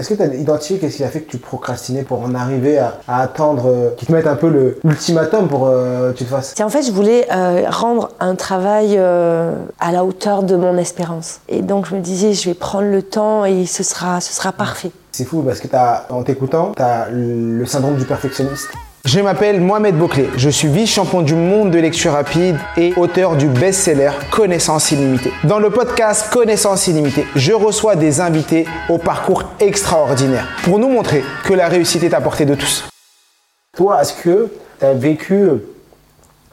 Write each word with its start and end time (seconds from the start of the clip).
est-ce 0.00 0.08
que 0.08 0.14
tu 0.14 0.22
as 0.22 0.34
identifié 0.34 0.78
qu'est-ce 0.78 0.96
qui 0.96 1.04
a 1.04 1.08
fait 1.08 1.20
que 1.20 1.30
tu 1.30 1.38
procrastinais 1.38 2.02
pour 2.02 2.20
en 2.20 2.34
arriver 2.34 2.78
à, 2.78 3.00
attendre, 3.06 3.66
euh, 3.66 3.90
qu'ils 3.96 4.08
te 4.08 4.12
mettent 4.12 4.26
un 4.26 4.36
peu 4.36 4.78
l'ultimatum 4.82 5.48
pour 5.48 5.66
que 5.66 6.12
tu 6.12 6.24
te 6.24 6.30
fasses? 6.30 6.54
En 6.60 6.68
fait, 6.68 6.82
je 6.82 6.92
voulais 6.92 7.26
rendre 7.68 8.10
un 8.20 8.34
travail 8.34 8.98
à 8.98 9.92
la 9.92 10.04
hauteur 10.04 10.42
de 10.42 10.56
mon 10.56 10.76
espérance. 10.76 11.40
Et 11.48 11.62
donc, 11.62 11.86
je 11.86 11.94
me 11.94 12.00
disais, 12.00 12.32
je 12.32 12.48
vais 12.48 12.54
prendre 12.54 12.90
le 12.90 13.02
temps 13.02 13.44
et 13.44 13.66
ce 13.66 13.82
sera, 13.82 14.20
ce 14.20 14.32
sera 14.32 14.52
parfait. 14.52 14.90
C'est 15.12 15.24
fou 15.24 15.42
parce 15.42 15.60
que 15.60 15.68
as, 15.74 16.06
en 16.10 16.22
t'écoutant, 16.22 16.72
tu 16.76 16.82
as 16.82 17.08
le 17.10 17.64
syndrome 17.66 17.96
du 17.96 18.04
perfectionniste. 18.04 18.70
Je 19.06 19.18
m'appelle 19.20 19.60
Mohamed 19.62 19.96
Bouclé, 19.96 20.28
je 20.36 20.50
suis 20.50 20.68
vice-champion 20.68 21.22
du 21.22 21.34
monde 21.34 21.70
de 21.70 21.78
lecture 21.78 22.12
rapide 22.12 22.56
et 22.76 22.92
auteur 22.96 23.34
du 23.34 23.46
best-seller 23.46 24.10
Connaissance 24.30 24.92
illimitée. 24.92 25.32
Dans 25.44 25.58
le 25.58 25.70
podcast 25.70 26.30
Connaissance 26.30 26.86
illimitée, 26.86 27.26
je 27.34 27.52
reçois 27.52 27.96
des 27.96 28.20
invités 28.20 28.66
au 28.90 28.98
parcours 28.98 29.44
extraordinaire 29.58 30.46
pour 30.64 30.78
nous 30.78 30.88
montrer 30.88 31.24
que 31.44 31.54
la 31.54 31.68
réussite 31.68 32.02
est 32.02 32.12
à 32.12 32.20
portée 32.20 32.44
de 32.44 32.54
tous. 32.54 32.84
Toi, 33.74 34.02
est-ce 34.02 34.12
que 34.22 34.48
tu 34.78 34.84
as 34.84 34.92
vécu 34.92 35.48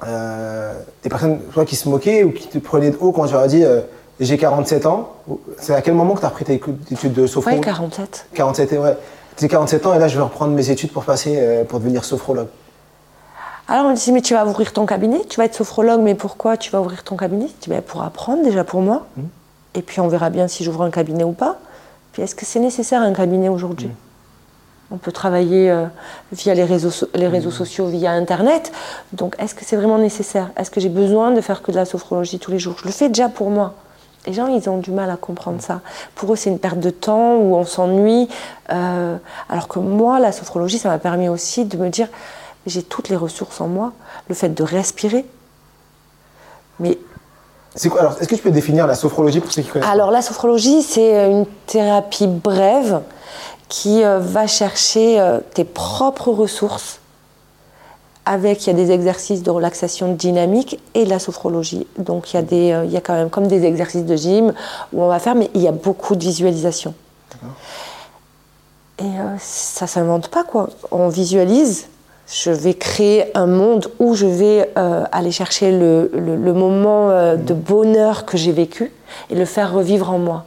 euh, 0.05 0.73
des 1.03 1.09
personnes 1.09 1.39
toi, 1.53 1.65
qui 1.65 1.75
se 1.75 1.89
moquaient 1.89 2.23
ou 2.23 2.31
qui 2.31 2.47
te 2.47 2.59
prenaient 2.59 2.91
de 2.91 2.97
haut 2.99 3.11
quand 3.11 3.25
tu 3.27 3.33
leur 3.33 3.41
as 3.41 3.47
dit 3.49 3.65
euh, 3.65 3.81
j'ai 4.21 4.37
47 4.37 4.85
ans? 4.85 5.15
C'est 5.59 5.75
à 5.75 5.81
quel 5.81 5.95
moment 5.95 6.15
que 6.15 6.21
tu 6.21 6.25
as 6.25 6.29
pris 6.29 6.45
tes 6.45 6.61
études 6.91 7.13
de 7.13 7.27
sophro? 7.27 7.51
Oui, 7.51 7.59
47. 7.59 8.27
47, 8.33 8.71
ouais. 8.71 8.95
J'ai 9.39 9.47
47 9.47 9.85
ans 9.85 9.93
et 9.93 9.99
là, 9.99 10.07
je 10.07 10.17
vais 10.17 10.23
reprendre 10.23 10.53
mes 10.53 10.71
études 10.71 10.91
pour 10.91 11.03
passer, 11.03 11.35
euh, 11.37 11.63
pour 11.63 11.79
devenir 11.79 12.03
sophrologue. 12.03 12.47
Alors 13.67 13.85
on 13.85 13.91
me 13.91 13.95
dit, 13.95 14.11
mais 14.11 14.21
tu 14.21 14.33
vas 14.33 14.45
ouvrir 14.45 14.71
ton 14.73 14.85
cabinet, 14.85 15.21
tu 15.29 15.37
vas 15.37 15.45
être 15.45 15.53
sophrologue, 15.53 16.01
mais 16.01 16.15
pourquoi 16.15 16.57
tu 16.57 16.71
vas 16.71 16.79
ouvrir 16.79 17.03
ton 17.03 17.17
cabinet? 17.17 17.47
Je 17.47 17.63
dis, 17.65 17.69
ben, 17.69 17.81
pour 17.81 18.01
apprendre 18.01 18.43
déjà 18.43 18.63
pour 18.63 18.81
moi. 18.81 19.05
Mmh. 19.15 19.21
Et 19.75 19.81
puis 19.81 19.99
on 19.99 20.07
verra 20.07 20.29
bien 20.29 20.47
si 20.47 20.63
j'ouvre 20.63 20.81
un 20.83 20.89
cabinet 20.89 21.23
ou 21.23 21.33
pas. 21.33 21.57
Puis 22.13 22.23
est-ce 22.23 22.33
que 22.33 22.45
c'est 22.45 22.59
nécessaire 22.59 23.01
un 23.01 23.13
cabinet 23.13 23.49
aujourd'hui? 23.49 23.89
Mmh. 23.89 24.93
On 24.93 24.97
peut 24.97 25.11
travailler 25.11 25.69
euh, 25.69 25.85
via 26.31 26.53
les 26.55 26.63
réseaux, 26.63 27.05
les 27.13 27.27
réseaux 27.27 27.49
mmh. 27.49 27.51
sociaux, 27.51 27.87
via 27.87 28.11
Internet. 28.11 28.71
Donc 29.11 29.35
est-ce 29.37 29.53
que 29.53 29.65
c'est 29.65 29.75
vraiment 29.75 29.99
nécessaire? 29.99 30.49
Est-ce 30.55 30.71
que 30.71 30.79
j'ai 30.79 30.89
besoin 30.89 31.31
de 31.31 31.41
faire 31.41 31.61
que 31.61 31.71
de 31.71 31.75
la 31.75 31.85
sophrologie 31.85 32.39
tous 32.39 32.51
les 32.51 32.59
jours? 32.59 32.75
Je 32.79 32.85
le 32.85 32.91
fais 32.91 33.09
déjà 33.09 33.27
pour 33.27 33.49
moi. 33.49 33.75
Les 34.25 34.33
gens, 34.33 34.47
ils 34.47 34.69
ont 34.69 34.77
du 34.77 34.91
mal 34.91 35.09
à 35.09 35.15
comprendre 35.15 35.61
ça. 35.61 35.81
Pour 36.15 36.33
eux, 36.33 36.35
c'est 36.35 36.49
une 36.49 36.59
perte 36.59 36.79
de 36.79 36.89
temps 36.89 37.35
où 37.35 37.55
on 37.55 37.65
s'ennuie. 37.65 38.27
Euh, 38.71 39.17
alors 39.49 39.67
que 39.67 39.79
moi, 39.79 40.19
la 40.19 40.31
sophrologie, 40.31 40.79
ça 40.79 40.89
m'a 40.89 40.97
permis 40.97 41.29
aussi 41.29 41.65
de 41.65 41.77
me 41.77 41.89
dire, 41.89 42.07
j'ai 42.65 42.83
toutes 42.83 43.07
les 43.09 43.15
ressources 43.15 43.61
en 43.61 43.67
moi. 43.67 43.93
Le 44.27 44.35
fait 44.35 44.49
de 44.49 44.63
respirer. 44.63 45.25
Mais 46.79 46.97
c'est 47.75 47.89
quoi 47.89 48.01
alors 48.01 48.17
Est-ce 48.19 48.27
que 48.27 48.35
tu 48.35 48.41
peux 48.41 48.51
définir 48.51 48.87
la 48.87 48.95
sophrologie 48.95 49.39
pour 49.39 49.51
ceux 49.51 49.61
qui 49.61 49.69
connaissent 49.69 49.89
Alors 49.89 50.11
la 50.11 50.21
sophrologie, 50.21 50.81
c'est 50.81 51.31
une 51.31 51.45
thérapie 51.67 52.27
brève 52.27 53.01
qui 53.69 54.03
euh, 54.03 54.19
va 54.19 54.47
chercher 54.47 55.19
euh, 55.19 55.39
tes 55.53 55.63
propres 55.63 56.31
ressources 56.31 56.99
avec, 58.27 58.65
il 58.65 58.67
y 58.67 58.69
a 58.69 58.75
des 58.75 58.91
exercices 58.91 59.43
de 59.43 59.49
relaxation 59.49 60.13
dynamique 60.13 60.79
et 60.93 61.05
de 61.05 61.09
la 61.09 61.19
sophrologie. 61.19 61.87
Donc 61.97 62.33
il 62.33 62.35
y, 62.35 62.39
a 62.39 62.41
des, 62.41 62.71
euh, 62.71 62.85
il 62.85 62.91
y 62.91 62.97
a 62.97 63.01
quand 63.01 63.13
même 63.13 63.29
comme 63.29 63.47
des 63.47 63.65
exercices 63.65 64.05
de 64.05 64.15
gym 64.15 64.53
où 64.93 65.01
on 65.01 65.07
va 65.07 65.19
faire, 65.19 65.35
mais 65.35 65.49
il 65.55 65.61
y 65.61 65.67
a 65.67 65.71
beaucoup 65.71 66.15
de 66.15 66.23
visualisation. 66.23 66.93
Et 68.99 69.03
euh, 69.03 69.35
ça 69.39 69.85
ne 69.85 69.89
s'invente 69.89 70.27
pas, 70.29 70.43
quoi. 70.43 70.69
On 70.91 71.07
visualise. 71.07 71.87
Je 72.27 72.51
vais 72.51 72.73
créer 72.73 73.35
un 73.37 73.45
monde 73.45 73.89
où 73.99 74.13
je 74.13 74.25
vais 74.25 74.71
euh, 74.77 75.05
aller 75.13 75.31
chercher 75.31 75.71
le, 75.71 76.11
le, 76.13 76.53
moment 76.53 77.09
de 77.35 77.53
bonheur 77.53 78.25
que 78.25 78.37
j'ai 78.37 78.51
vécu 78.51 78.91
et 79.29 79.35
le 79.35 79.45
faire 79.45 79.71
revivre 79.71 80.09
en 80.09 80.19
moi. 80.19 80.43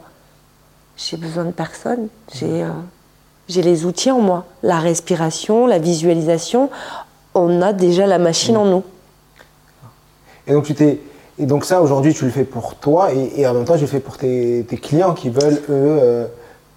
J'ai 0.95 1.17
besoin 1.17 1.45
de 1.45 1.51
personne. 1.51 2.07
J'ai 2.35 2.63
j'ai 3.51 3.61
les 3.61 3.85
outils 3.85 4.11
en 4.11 4.21
moi, 4.21 4.45
la 4.63 4.79
respiration, 4.79 5.67
la 5.67 5.77
visualisation 5.77 6.69
on 7.33 7.61
a 7.61 7.73
déjà 7.73 8.07
la 8.07 8.19
machine 8.19 8.57
en 8.57 8.65
nous. 8.65 8.83
Et 10.47 10.53
donc, 10.53 10.65
tu 10.65 10.73
t'es, 10.73 10.99
et 11.39 11.45
donc 11.45 11.65
ça, 11.65 11.81
aujourd'hui, 11.81 12.13
tu 12.13 12.25
le 12.25 12.31
fais 12.31 12.43
pour 12.43 12.75
toi 12.75 13.09
et, 13.13 13.47
en 13.47 13.53
même 13.53 13.65
temps, 13.65 13.75
tu 13.75 13.81
le 13.81 13.87
fais 13.87 13.99
pour 13.99 14.17
tes, 14.17 14.65
clients 14.81 15.13
qui 15.13 15.29
veulent, 15.29 15.61
eux, 15.69 15.99
euh, 16.01 16.25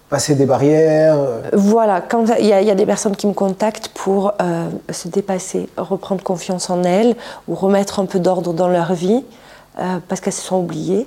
passer 0.09 0.35
des 0.35 0.45
barrières. 0.45 1.17
Euh. 1.19 1.41
Voilà, 1.53 2.01
quand 2.01 2.25
il 2.39 2.45
y, 2.45 2.53
a 2.53 2.75
des 2.75 2.85
personnes 2.85 3.15
qui 3.15 3.27
me 3.27 3.33
contactent 3.33 3.89
pour 3.89 4.33
euh, 4.41 4.69
se 4.89 5.07
dépasser, 5.07 5.69
reprendre 5.77 6.23
confiance 6.23 6.69
en 6.69 6.83
elles 6.83 7.15
ou 7.47 7.55
remettre 7.55 7.99
un 7.99 8.05
peu 8.05 8.19
d'ordre 8.19 8.53
dans 8.53 8.67
leur 8.67 8.93
vie 8.93 9.23
parce 10.07 10.21
qu'elles 10.21 10.31
se 10.31 10.41
sont 10.41 10.57
oubliées. 10.57 11.05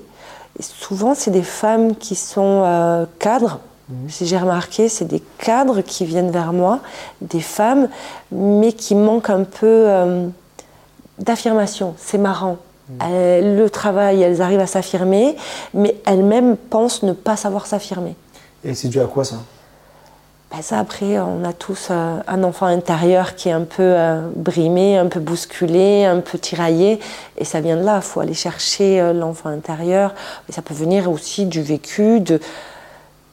Et 0.59 0.63
souvent, 0.63 1.15
c'est 1.15 1.31
des 1.31 1.43
femmes 1.43 1.97
qui 1.97 2.15
sont 2.15 3.07
cadres 3.19 3.61
si 4.09 4.27
j'ai 4.27 4.37
remarqué, 4.37 4.89
c'est 4.89 5.07
des 5.07 5.23
cadres 5.39 5.81
qui 5.81 6.05
viennent 6.05 6.31
vers 6.31 6.53
moi, 6.53 6.81
des 7.21 7.41
femmes, 7.41 7.89
mais 8.31 8.73
qui 8.73 8.95
manquent 8.95 9.31
un 9.31 9.45
peu 9.45 9.67
euh, 9.67 10.29
d'affirmation. 11.19 11.95
C'est 11.99 12.19
marrant. 12.19 12.59
Mm. 12.91 13.59
le 13.59 13.69
travail, 13.69 14.23
elles 14.23 14.41
arrivent 14.41 14.61
à 14.61 14.67
s'affirmer, 14.67 15.37
mais 15.75 15.97
elles-mêmes 16.07 16.57
pensent 16.57 17.03
ne 17.03 17.13
pas 17.13 17.37
savoir 17.37 17.67
s'affirmer. 17.67 18.17
Et 18.65 18.75
c'est 18.75 18.89
dû 18.89 18.99
à 18.99 19.05
quoi 19.05 19.25
ça? 19.25 19.37
Ben 20.51 20.63
ça, 20.63 20.79
après, 20.79 21.19
on 21.19 21.45
a 21.45 21.53
tous 21.53 21.89
euh, 21.91 22.21
un 22.27 22.43
enfant 22.43 22.65
intérieur 22.65 23.35
qui 23.35 23.51
est 23.51 23.53
un 23.53 23.65
peu 23.65 23.83
euh, 23.83 24.31
brimé, 24.35 24.97
un 24.97 25.09
peu 25.09 25.21
bousculé, 25.21 26.07
un 26.07 26.21
peu 26.21 26.39
tiraillé. 26.39 26.99
Et 27.37 27.45
ça 27.45 27.61
vient 27.61 27.77
de 27.77 27.85
là. 27.85 27.97
Il 27.97 28.03
faut 28.03 28.21
aller 28.21 28.33
chercher 28.33 29.13
l'enfant 29.13 29.51
intérieur. 29.51 30.15
Mais 30.49 30.55
ça 30.55 30.63
peut 30.63 30.73
venir 30.73 31.11
aussi 31.11 31.45
du 31.45 31.61
vécu, 31.61 32.21
de, 32.21 32.41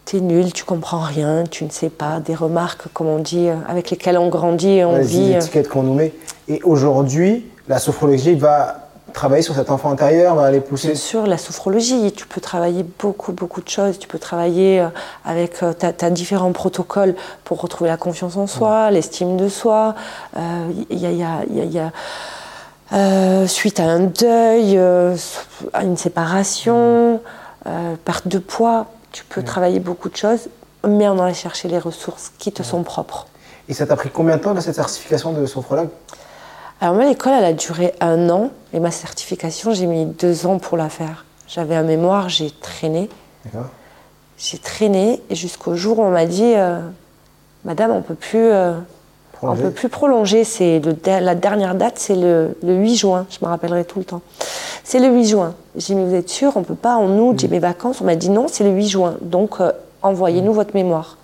t'es 0.06 0.22
nul, 0.22 0.54
tu 0.54 0.64
comprends 0.64 1.00
rien, 1.00 1.44
tu 1.50 1.66
ne 1.66 1.70
sais 1.70 1.90
pas, 1.90 2.20
des 2.20 2.36
remarques, 2.36 2.84
comme 2.94 3.08
on 3.08 3.20
dit, 3.20 3.50
euh, 3.50 3.56
avec 3.68 3.90
lesquelles 3.90 4.18
on 4.18 4.30
grandit 4.30 4.70
et 4.70 4.86
on 4.86 5.02
vit. 5.02 5.30
Les 5.30 5.34
euh. 5.34 5.40
étiquettes 5.40 5.68
qu'on 5.68 5.84
nous 5.84 5.96
met. 5.96 6.14
Et 6.48 6.62
aujourd'hui, 6.64 7.48
la 7.68 7.80
sophrologie 7.80 8.36
va 8.36 8.82
travailler 9.14 9.42
sur 9.42 9.56
cet 9.56 9.72
enfant 9.72 9.90
intérieur, 9.90 10.36
va 10.36 10.44
aller 10.44 10.60
pousser. 10.60 10.90
Bien 10.90 10.96
sûr, 10.96 11.26
la 11.26 11.40
sophrologie, 11.40 12.12
tu 12.12 12.28
peux 12.28 12.42
travailler 12.42 12.86
beaucoup, 13.00 13.32
beaucoup 13.32 13.62
de 13.62 13.70
choses. 13.70 13.98
Tu 13.98 14.08
peux 14.08 14.20
travailler 14.20 14.82
euh, 14.82 14.88
avec, 15.24 15.58
tu 15.58 15.86
as, 15.86 16.10
différents 16.12 16.52
protocoles 16.52 17.16
pour 17.44 17.60
retrouver 17.60 17.90
la 17.90 17.98
confiance 17.98 18.38
en 18.38 18.46
soi, 18.46 18.92
l'estime 18.92 19.38
de 19.38 19.50
soi. 19.50 19.96
Il 20.36 21.00
y 21.00 21.08
a, 21.08 21.12
y 21.12 21.24
a, 21.24 21.44
y 21.48 21.80
a 21.80 23.48
suite 23.48 23.80
à 23.80 23.86
un 23.86 24.02
deuil, 24.02 24.78
à 25.74 25.84
une 25.84 25.98
séparation, 25.98 27.22
perte 28.04 28.28
de 28.28 28.38
poids, 28.38 28.88
tu 29.16 29.24
peux 29.24 29.44
travailler 29.44 29.80
beaucoup 29.80 30.10
de 30.10 30.18
choses, 30.18 30.50
mais 30.86 31.08
en 31.08 31.18
allant 31.18 31.34
chercher 31.34 31.70
les 31.70 31.80
ressources 31.80 32.34
qui 32.38 32.52
te 32.52 32.64
sont 32.64 32.84
propres. 32.84 33.28
Et 33.70 33.74
ça 33.74 33.88
t'a 33.88 33.96
pris 33.96 34.10
combien 34.10 34.36
de 34.36 34.42
temps, 34.42 34.60
cette 34.60 34.76
certification 34.76 35.32
de 35.32 35.46
sophrologue? 35.46 35.88
Alors, 36.82 36.96
moi, 36.96 37.06
l'école, 37.06 37.32
elle 37.32 37.46
a 37.46 37.54
duré 37.54 37.96
un 38.02 38.30
an, 38.30 38.52
et 38.74 38.82
ma 38.82 38.92
certification, 38.92 39.74
j'ai 39.74 39.86
mis 39.86 40.06
deux 40.06 40.46
ans 40.46 40.60
pour 40.60 40.76
la 40.76 40.90
faire. 40.90 41.24
J'avais 41.48 41.76
un 41.76 41.84
mémoire, 41.84 42.28
j'ai 42.28 42.52
traîné. 42.52 43.10
J'ai 44.38 44.58
traîné 44.58 45.22
jusqu'au 45.32 45.76
jour 45.76 46.00
où 46.00 46.04
on 46.04 46.12
m'a 46.12 46.26
dit 46.26 46.52
euh, 46.54 46.82
Madame, 47.64 47.92
on 47.92 48.02
peut 48.02 48.16
plus. 48.16 48.52
Euh, 48.52 48.74
on 49.48 49.56
peut 49.56 49.72
plus 49.72 49.90
prolonger. 49.90 50.44
C'est 50.44 50.82
la 51.06 51.36
dernière 51.36 51.76
date, 51.76 51.98
c'est 51.98 52.16
le, 52.16 52.56
8 52.64 52.96
juin. 52.96 53.26
Je 53.30 53.38
me 53.44 53.50
rappellerai 53.50 53.86
tout 53.86 54.00
le 54.00 54.06
temps. 54.06 54.22
C'est 54.84 55.00
le 55.00 55.08
8 55.08 55.26
juin. 55.26 55.56
J'ai 55.76 55.94
dit, 55.94 55.96
mais 55.96 56.06
vous 56.08 56.16
êtes 56.16 56.30
sûr, 56.30 56.54
on 56.56 56.60
ne 56.60 56.66
peut 56.66 56.76
pas 56.76 56.96
en 56.96 57.10
août, 57.18 57.40
j'ai 57.40 57.48
mes 57.48 57.60
vacances. 57.60 58.02
On 58.02 58.06
m'a 58.06 58.16
dit 58.16 58.30
non, 58.30 58.48
c'est 58.48 58.64
le 58.64 58.72
8 58.72 58.88
juin. 58.88 59.16
Donc, 59.22 59.60
euh, 59.60 59.72
envoyez-nous 60.02 60.52
mm. 60.52 60.56
votre 60.56 60.76
mémoire. 60.76 61.18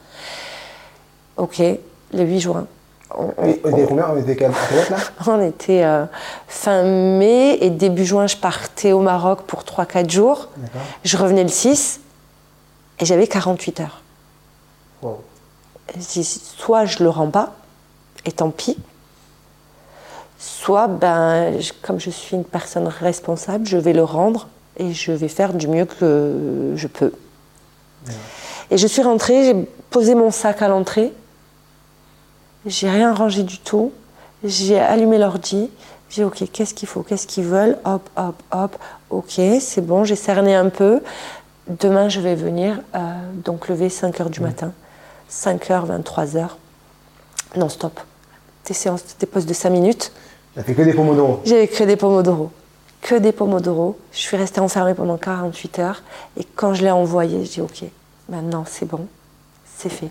Ok, 1.38 1.60
le 1.60 2.24
8 2.24 2.40
juin. 2.40 2.68
On, 3.18 3.46
était 3.46 3.86
combien 3.88 4.06
On 4.10 4.18
était 4.18 4.36
quelle 4.36 4.52
là 4.90 4.98
On 5.28 5.42
était 5.42 5.84
euh, 5.84 6.06
fin 6.48 6.84
mai 6.84 7.58
et 7.62 7.70
début 7.70 8.06
juin, 8.06 8.28
je 8.28 8.38
partais 8.38 8.94
au 8.94 9.02
Maroc 9.02 9.42
pour 9.42 9.64
3-4 9.64 10.10
jours. 10.10 10.50
Je 11.04 11.18
revenais 11.18 11.44
le 11.44 11.50
6 11.50 12.00
et 13.00 13.06
j'avais 13.06 13.28
48 13.28 13.82
heures. 13.82 14.02
Wow. 15.02 15.24
soit 16.00 16.86
je 16.86 17.04
le 17.04 17.10
rends 17.10 17.32
pas, 17.32 17.54
et 18.26 18.32
tant 18.32 18.52
pis. 18.52 18.78
Soit, 20.38 20.88
ben, 20.88 21.54
comme 21.82 22.00
je 22.00 22.10
suis 22.10 22.36
une 22.36 22.46
personne 22.46 22.88
responsable, 22.88 23.66
je 23.68 23.78
vais 23.78 23.94
le 23.94 24.04
rendre 24.04 24.48
et 24.78 24.94
je 24.94 25.12
vais 25.12 25.28
faire 25.28 25.54
du 25.54 25.68
mieux 25.68 25.86
que 25.86 26.74
je 26.76 26.88
peux. 26.88 27.12
Et 28.72 28.78
je 28.78 28.88
suis 28.88 29.02
rentrée, 29.02 29.44
j'ai 29.46 29.68
posé 29.90 30.16
mon 30.16 30.32
sac 30.32 30.62
à 30.62 30.68
l'entrée, 30.68 31.14
j'ai 32.66 32.90
rien 32.90 33.14
rangé 33.14 33.44
du 33.44 33.60
tout, 33.60 33.92
j'ai 34.44 34.80
allumé 34.80 35.18
l'ordi, 35.18 35.70
j'ai 36.10 36.24
ok, 36.24 36.44
qu'est-ce 36.52 36.74
qu'il 36.74 36.88
faut, 36.88 37.04
qu'est-ce 37.04 37.28
qu'ils 37.28 37.44
veulent, 37.44 37.78
hop, 37.86 38.10
hop, 38.16 38.42
hop, 38.52 38.78
ok, 39.10 39.40
c'est 39.60 39.86
bon, 39.86 40.04
j'ai 40.04 40.16
cerné 40.16 40.56
un 40.56 40.70
peu. 40.70 41.02
Demain, 41.68 42.10
je 42.10 42.20
vais 42.20 42.36
venir, 42.36 42.82
euh, 42.96 43.00
donc 43.46 43.70
lever 43.70 43.90
5 43.90 44.20
h 44.20 44.30
du 44.30 44.42
matin, 44.42 44.74
5 45.30 45.70
h, 45.70 45.86
23 45.86 46.26
tes 48.64 48.74
séances, 48.74 49.04
tes 49.18 49.26
pauses 49.26 49.46
de 49.46 49.54
5 49.54 49.70
minutes. 49.70 50.12
J'ai 50.56 50.64
fait 50.64 50.74
que 50.74 50.82
des 50.82 50.94
pomodoro 50.94 51.42
J'ai 51.46 51.68
que 51.68 51.84
des 51.84 51.96
pomodoro. 51.96 52.52
Que 53.02 53.16
des 53.16 53.32
pomodoro. 53.32 53.98
Je 54.12 54.20
suis 54.20 54.38
restée 54.38 54.60
enfermée 54.62 54.94
pendant 54.94 55.18
48 55.18 55.80
heures. 55.80 56.04
Et 56.38 56.44
quand 56.44 56.74
je 56.74 56.84
l'ai 56.84 56.92
envoyé, 56.92 57.46
je 57.46 57.52
dis 57.52 57.62
OK, 57.62 57.84
maintenant 58.30 58.64
c'est 58.68 58.86
bon, 58.86 59.08
c'est 59.78 59.90
fait. 59.90 60.10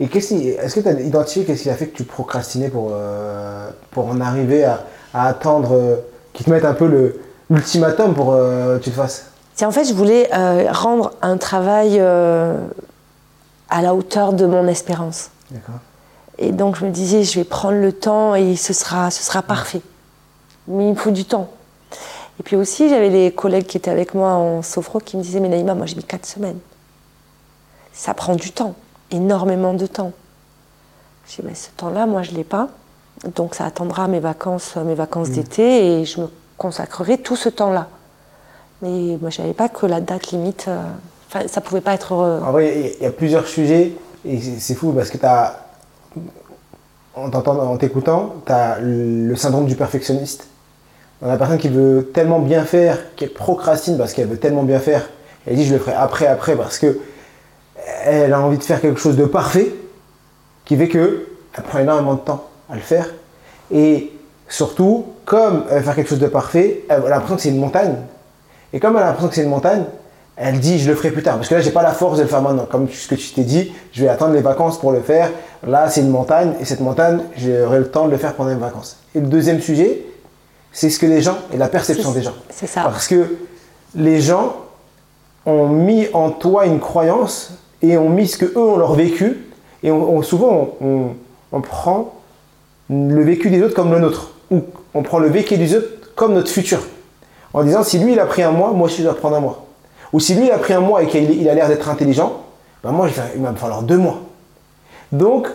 Et 0.00 0.08
qu'est-ce 0.08 0.34
est-ce 0.34 0.74
que 0.76 0.80
tu 0.80 0.88
as 0.88 1.00
identifié 1.00 1.44
qu'est-ce 1.44 1.62
qui 1.62 1.70
a 1.70 1.74
fait 1.74 1.88
que 1.88 1.96
tu 1.96 2.04
procrastinais 2.04 2.68
pour, 2.68 2.90
euh, 2.92 3.68
pour 3.90 4.08
en 4.08 4.20
arriver 4.20 4.64
à, 4.64 4.84
à 5.14 5.28
attendre, 5.28 5.72
euh, 5.72 5.96
qu'ils 6.32 6.46
te 6.46 6.50
mettent 6.50 6.64
un 6.64 6.74
peu 6.74 7.14
l'ultimatum 7.50 8.14
pour 8.14 8.32
euh, 8.32 8.78
que 8.78 8.84
tu 8.84 8.90
le 8.90 8.96
fasses? 8.96 9.26
C'est 9.54 9.66
en 9.66 9.70
fait, 9.70 9.84
je 9.84 9.92
voulais 9.92 10.28
euh, 10.34 10.68
rendre 10.72 11.12
un 11.20 11.36
travail 11.36 12.00
à 12.00 13.82
la 13.82 13.94
hauteur 13.94 14.32
de 14.32 14.46
mon 14.46 14.66
espérance. 14.66 15.30
D'accord. 15.50 15.76
Et 16.38 16.52
donc 16.52 16.76
je 16.76 16.84
me 16.84 16.90
disais, 16.90 17.24
je 17.24 17.38
vais 17.38 17.44
prendre 17.44 17.78
le 17.78 17.92
temps 17.92 18.34
et 18.34 18.56
ce 18.56 18.72
sera, 18.72 19.10
ce 19.10 19.22
sera 19.22 19.42
parfait. 19.42 19.82
Mais 20.68 20.86
il 20.86 20.90
me 20.90 20.94
faut 20.96 21.10
du 21.10 21.24
temps. 21.24 21.50
Et 22.40 22.42
puis 22.42 22.56
aussi, 22.56 22.88
j'avais 22.88 23.10
des 23.10 23.32
collègues 23.32 23.66
qui 23.66 23.76
étaient 23.76 23.90
avec 23.90 24.14
moi 24.14 24.30
en 24.32 24.62
sophro 24.62 24.98
qui 24.98 25.16
me 25.16 25.22
disaient, 25.22 25.40
mais 25.40 25.48
Naïma, 25.48 25.74
moi 25.74 25.86
j'ai 25.86 25.96
mis 25.96 26.04
4 26.04 26.24
semaines. 26.26 26.58
Ça 27.92 28.14
prend 28.14 28.34
du 28.34 28.52
temps, 28.52 28.74
énormément 29.10 29.74
de 29.74 29.86
temps. 29.86 30.12
Je 31.28 31.36
dis, 31.36 31.42
mais 31.46 31.54
ce 31.54 31.68
temps-là, 31.76 32.06
moi 32.06 32.22
je 32.22 32.32
ne 32.32 32.36
l'ai 32.36 32.44
pas. 32.44 32.68
Donc 33.36 33.54
ça 33.54 33.66
attendra 33.66 34.08
mes 34.08 34.20
vacances, 34.20 34.76
mes 34.76 34.94
vacances 34.94 35.30
d'été 35.30 36.00
et 36.00 36.04
je 36.04 36.22
me 36.22 36.28
consacrerai 36.56 37.18
tout 37.18 37.36
ce 37.36 37.48
temps-là. 37.48 37.88
Mais 38.80 39.18
moi 39.20 39.30
je 39.30 39.36
savais 39.36 39.52
pas 39.52 39.68
que 39.68 39.86
la 39.86 40.00
date 40.00 40.32
limite, 40.32 40.66
euh, 40.68 40.82
ça 41.46 41.60
pouvait 41.60 41.80
pas 41.82 41.92
être... 41.94 42.12
euh, 42.12 42.40
En 42.40 42.50
vrai, 42.52 42.94
il 42.96 43.00
y 43.00 43.04
y, 43.04 43.06
a 43.06 43.12
plusieurs 43.12 43.46
sujets 43.46 43.92
et 44.24 44.40
c'est 44.40 44.74
fou 44.74 44.92
parce 44.92 45.10
que 45.10 45.18
tu 45.18 45.26
as, 45.26 45.61
en 47.14 47.76
t'écoutant, 47.76 48.36
tu 48.46 48.52
as 48.52 48.78
le 48.80 49.34
syndrome 49.36 49.66
du 49.66 49.76
perfectionniste. 49.76 50.46
Dans 51.20 51.28
la 51.28 51.36
personne 51.36 51.58
qui 51.58 51.68
veut 51.68 52.10
tellement 52.12 52.40
bien 52.40 52.64
faire, 52.64 52.98
qu'elle 53.14 53.32
procrastine 53.32 53.96
parce 53.96 54.12
qu'elle 54.12 54.26
veut 54.26 54.38
tellement 54.38 54.64
bien 54.64 54.80
faire. 54.80 55.08
Elle 55.46 55.56
dit 55.56 55.66
je 55.66 55.74
le 55.74 55.78
ferai 55.78 55.92
après, 55.92 56.26
après 56.26 56.56
parce 56.56 56.78
que 56.78 56.98
elle 58.04 58.32
a 58.32 58.40
envie 58.40 58.58
de 58.58 58.62
faire 58.62 58.80
quelque 58.80 58.98
chose 58.98 59.16
de 59.16 59.24
parfait 59.24 59.72
qui 60.64 60.76
fait 60.76 60.88
que 60.88 61.26
elle 61.56 61.64
prend 61.64 61.78
énormément 61.78 62.14
de 62.14 62.20
temps 62.20 62.44
à 62.70 62.74
le 62.74 62.80
faire. 62.80 63.06
Et 63.70 64.12
surtout, 64.48 65.06
comme 65.24 65.64
elle 65.70 65.78
veut 65.78 65.84
faire 65.84 65.94
quelque 65.94 66.10
chose 66.10 66.18
de 66.18 66.26
parfait, 66.26 66.84
elle 66.88 67.04
a 67.04 67.08
l'impression 67.08 67.36
que 67.36 67.42
c'est 67.42 67.50
une 67.50 67.60
montagne. 67.60 67.96
Et 68.72 68.80
comme 68.80 68.96
elle 68.96 69.02
a 69.02 69.06
l'impression 69.06 69.28
que 69.28 69.34
c'est 69.34 69.44
une 69.44 69.50
montagne, 69.50 69.84
elle 70.36 70.60
dit 70.60 70.78
je 70.78 70.88
le 70.88 70.94
ferai 70.96 71.10
plus 71.10 71.22
tard. 71.22 71.36
Parce 71.36 71.48
que 71.48 71.54
là, 71.54 71.60
j'ai 71.60 71.70
pas 71.70 71.82
la 71.82 71.92
force 71.92 72.16
de 72.18 72.22
le 72.22 72.28
faire 72.28 72.42
maintenant. 72.42 72.66
Comme 72.70 72.88
ce 72.90 73.06
que 73.08 73.14
tu 73.14 73.30
t'es 73.32 73.42
dit, 73.42 73.72
je 73.92 74.02
vais 74.02 74.08
attendre 74.08 74.32
les 74.34 74.40
vacances 74.40 74.78
pour 74.78 74.92
le 74.92 75.00
faire. 75.00 75.30
Là, 75.66 75.88
c'est 75.90 76.00
une 76.00 76.10
montagne. 76.10 76.54
Et 76.60 76.64
cette 76.64 76.80
montagne, 76.80 77.20
j'aurai 77.36 77.78
le 77.78 77.88
temps 77.90 78.06
de 78.06 78.10
le 78.12 78.16
faire 78.18 78.34
pendant 78.34 78.50
les 78.50 78.56
vacances. 78.56 78.96
Et 79.14 79.20
le 79.20 79.26
deuxième 79.26 79.60
sujet, 79.60 80.02
c'est 80.72 80.88
ce 80.90 80.98
que 80.98 81.06
les 81.06 81.20
gens 81.20 81.36
et 81.52 81.56
la 81.58 81.68
perception 81.68 82.12
des 82.12 82.22
gens. 82.22 82.32
c'est 82.50 82.66
ça. 82.66 82.82
Parce 82.82 83.06
que 83.08 83.36
les 83.94 84.20
gens 84.20 84.56
ont 85.44 85.68
mis 85.68 86.06
en 86.14 86.30
toi 86.30 86.66
une 86.66 86.80
croyance 86.80 87.50
et 87.82 87.98
ont 87.98 88.08
mis 88.08 88.26
ce 88.28 88.36
que 88.38 88.46
eux 88.46 88.58
ont 88.58 88.76
leur 88.78 88.94
vécu. 88.94 89.44
Et 89.82 89.90
on, 89.90 90.16
on- 90.16 90.22
souvent, 90.22 90.70
on, 90.80 90.86
on- 90.86 91.08
on 91.52 91.60
prend 91.60 92.14
le 92.88 93.22
vécu 93.22 93.50
des 93.50 93.62
autres 93.62 93.74
comme 93.74 93.92
le 93.92 93.98
nôtre. 93.98 94.30
Ou 94.50 94.60
on 94.94 95.02
prend 95.02 95.18
le 95.18 95.28
vécu 95.28 95.56
des 95.58 95.74
autres 95.76 95.88
comme 96.14 96.32
notre 96.34 96.50
futur. 96.50 96.80
En 97.52 97.62
disant, 97.64 97.82
si 97.82 97.98
lui, 97.98 98.12
il 98.12 98.20
a 98.20 98.24
pris 98.26 98.42
un 98.42 98.50
mois, 98.50 98.70
moi 98.72 98.86
aussi, 98.86 98.98
je 98.98 99.02
dois 99.04 99.14
prendre 99.16 99.36
un 99.36 99.40
mois. 99.40 99.66
Ou 100.12 100.20
si 100.20 100.34
lui, 100.34 100.46
il 100.46 100.50
a 100.52 100.58
pris 100.58 100.74
un 100.74 100.80
mois 100.80 101.02
et 101.02 101.06
qu'il 101.06 101.30
il 101.30 101.48
a 101.48 101.54
l'air 101.54 101.68
d'être 101.68 101.88
intelligent, 101.88 102.32
ben 102.84 102.90
moi, 102.92 103.08
il 103.34 103.42
va 103.42 103.50
me 103.50 103.56
falloir 103.56 103.82
deux 103.82 103.96
mois. 103.98 104.18
Donc, 105.10 105.48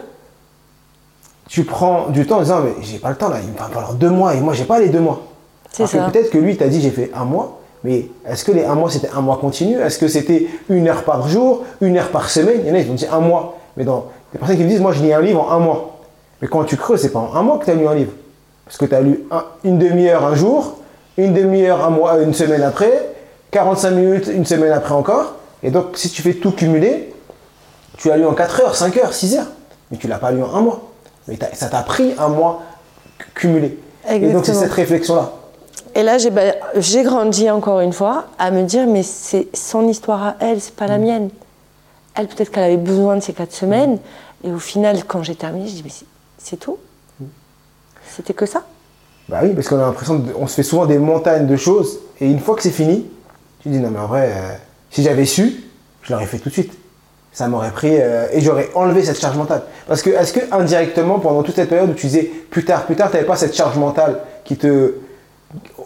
tu 1.48 1.63
prends 1.63 2.07
du 2.09 2.25
temps 2.25 2.38
en 2.38 2.42
disant, 2.42 2.59
mais 2.62 2.74
j'ai 2.81 3.00
pas 3.00 3.09
le 3.09 3.15
temps 3.15 3.30
là, 3.30 3.38
il 3.42 3.54
va 3.57 3.68
me 3.68 3.74
falloir 3.74 3.94
deux 3.94 4.09
mois 4.09 4.33
et 4.36 4.42
moi, 4.42 4.54
j'ai 4.54 4.65
pas 4.65 4.80
les 4.80 4.89
deux 4.89 5.00
mois. 5.00 5.21
C'est 5.71 5.86
ça. 5.88 6.09
Peut-être 6.09 6.30
que 6.31 6.38
lui 6.38 6.57
t'a 6.57 6.68
dit, 6.68 6.81
j'ai 6.81 6.89
fait 6.92 7.12
un 7.15 7.24
mois, 7.25 7.59
mais 7.83 8.07
est-ce 8.27 8.44
que 8.44 8.51
les 8.51 8.65
un 8.65 8.75
mois, 8.75 8.89
c'était 8.89 9.09
un 9.15 9.21
mois 9.21 9.38
continu? 9.38 9.80
Est-ce 9.80 9.98
que 9.98 10.07
c'était 10.07 10.48
une 10.69 10.88
heure 10.88 11.04
par 11.04 11.27
jour, 11.30 11.63
une 11.81 11.98
heure 11.98 12.09
par 12.09 12.30
semaine? 12.30 12.62
Il 12.63 12.68
y 12.68 12.71
en 12.71 12.75
a, 12.75 12.80
ils 12.80 12.89
ont 12.92 12.95
dit 12.95 13.07
un 13.12 13.19
mois. 13.19 13.57
Mais 13.77 13.83
dans 13.83 14.07
des 14.33 14.39
personnes 14.39 14.57
qui 14.57 14.63
me 14.63 14.69
disent, 14.69 14.81
moi, 14.81 14.92
je 14.92 15.01
lis 15.04 15.13
un 15.13 15.21
livre 15.21 15.42
en 15.42 15.51
un 15.51 15.59
mois. 15.59 15.98
Mais 16.42 16.48
quand 16.48 16.63
tu 16.63 16.75
creuses, 16.77 17.01
c'est 17.01 17.12
pas 17.13 17.19
en 17.19 17.33
un 17.36 17.44
mois 17.44 17.59
que 17.59 17.65
tu 17.65 17.71
as 17.71 17.75
lu 17.75 17.88
un 17.88 17.94
livre. 17.95 18.12
Parce 18.65 18.77
que 18.77 18.86
tu 18.86 18.95
as 18.95 19.01
lu 19.01 19.24
un- 19.31 19.45
une 19.63 19.77
demi-heure 19.77 20.25
un 20.25 20.36
jour, 20.36 20.77
une 21.18 21.33
demi-heure 21.33 21.86
un 21.86 21.89
mois, 21.92 22.18
une 22.19 22.33
semaine 22.33 22.63
après, 22.63 22.92
45 23.52 23.92
minutes 23.92 24.28
une 24.28 24.46
semaine 24.46 24.72
après 24.72 24.94
encore. 24.94 25.36
Et 25.64 25.72
donc, 25.72 25.96
si 25.98 26.10
tu 26.10 26.22
fais 26.22 26.34
tout 26.34 26.52
cumuler, 26.52 27.14
tu 27.98 28.10
l'as 28.10 28.18
lu 28.18 28.26
en 28.26 28.34
4 28.34 28.62
heures, 28.62 28.76
5 28.76 28.98
heures, 28.98 29.14
6 29.14 29.36
heures. 29.38 29.48
Mais 29.92 29.98
tu 29.98 30.08
l'as 30.08 30.20
pas 30.20 30.32
lu 30.32 30.44
en 30.44 30.54
un 30.54 30.62
mois. 30.62 30.82
Mais 31.28 31.38
ça 31.54 31.68
t'a 31.68 31.82
pris 31.82 32.14
un 32.20 32.28
mois 32.30 32.62
cumulé. 33.34 33.78
Et 34.10 34.20
donc, 34.32 34.46
c'est 34.46 34.54
cette 34.54 34.72
réflexion-là. 34.72 35.32
Et 35.96 36.04
là, 36.04 36.18
j'ai 36.18 36.30
ben, 36.30 36.54
j'ai 36.76 37.04
grandi 37.04 37.50
encore 37.50 37.80
une 37.80 37.94
fois 37.94 38.26
à 38.38 38.52
me 38.52 38.64
dire, 38.64 38.86
mais 38.88 39.02
c'est 39.04 39.48
son 39.56 39.88
histoire 39.88 40.24
à 40.24 40.36
elle, 40.40 40.62
c'est 40.62 40.74
Mm. 40.74 40.76
pas 40.76 40.88
la 40.88 40.98
mienne. 41.00 41.30
Elle, 42.16 42.28
peut-être 42.28 42.52
qu'elle 42.52 42.64
avait 42.66 42.78
besoin 42.78 43.16
de 43.16 43.22
ces 43.22 43.34
quatre 43.34 43.54
semaines. 43.54 43.98
Et 44.44 44.52
au 44.52 44.60
final, 44.60 45.04
quand 45.06 45.24
j'ai 45.24 45.36
terminé, 45.36 45.68
je 45.68 45.74
dis, 45.74 45.82
mais 45.84 45.92
c'est- 46.38 46.58
tout 46.58 46.78
Mm. 47.20 47.26
C'était 48.16 48.34
que 48.34 48.46
ça 48.46 48.62
Bah 49.28 49.40
oui, 49.44 49.54
parce 49.56 49.68
qu'on 49.68 49.78
a 49.80 49.82
l'impression, 49.88 50.24
on 50.40 50.48
se 50.48 50.54
fait 50.56 50.64
souvent 50.64 50.86
des 50.86 51.00
montagnes 51.00 51.48
de 51.48 51.58
choses, 51.58 52.00
et 52.22 52.28
une 52.30 52.40
fois 52.40 52.56
que 52.56 52.62
c'est 52.62 52.72
fini, 52.72 53.06
tu 53.68 53.74
dis 53.74 53.80
non 53.80 53.90
mais 53.92 54.00
en 54.00 54.08
vrai, 54.08 54.31
euh, 54.34 54.54
si 54.92 55.04
j'avais 55.04 55.25
su, 55.25 55.64
je 56.02 56.14
l'aurais 56.14 56.25
fait 56.25 56.40
tout 56.40 56.50
de 56.50 56.54
suite. 56.54 56.74
Ça 57.34 57.48
m'aurait 57.48 57.72
pris, 57.72 57.92
euh, 57.94 58.25
et 58.31 58.42
j'aurais 58.42 58.69
enlevé 58.74 59.04
cette 59.04 59.19
charge 59.19 59.38
mentale. 59.38 59.62
Parce 59.88 60.02
que, 60.02 60.10
est-ce 60.10 60.34
que 60.34 60.40
indirectement, 60.52 61.19
pendant 61.19 61.44
toute 61.44 61.56
cette 61.56 61.69
période 61.69 61.90
où 61.90 61.94
tu 61.94 62.08
disais 62.08 62.24
plus 62.24 62.66
tard, 62.66 62.86
plus 62.86 62.96
tard, 62.96 63.10
tu 63.12 63.16
n'avais 63.16 63.28
pas 63.28 63.36
cette 63.36 63.56
charge 63.56 63.78
mentale 63.78 64.19
qui 64.44 64.58
te, 64.58 64.96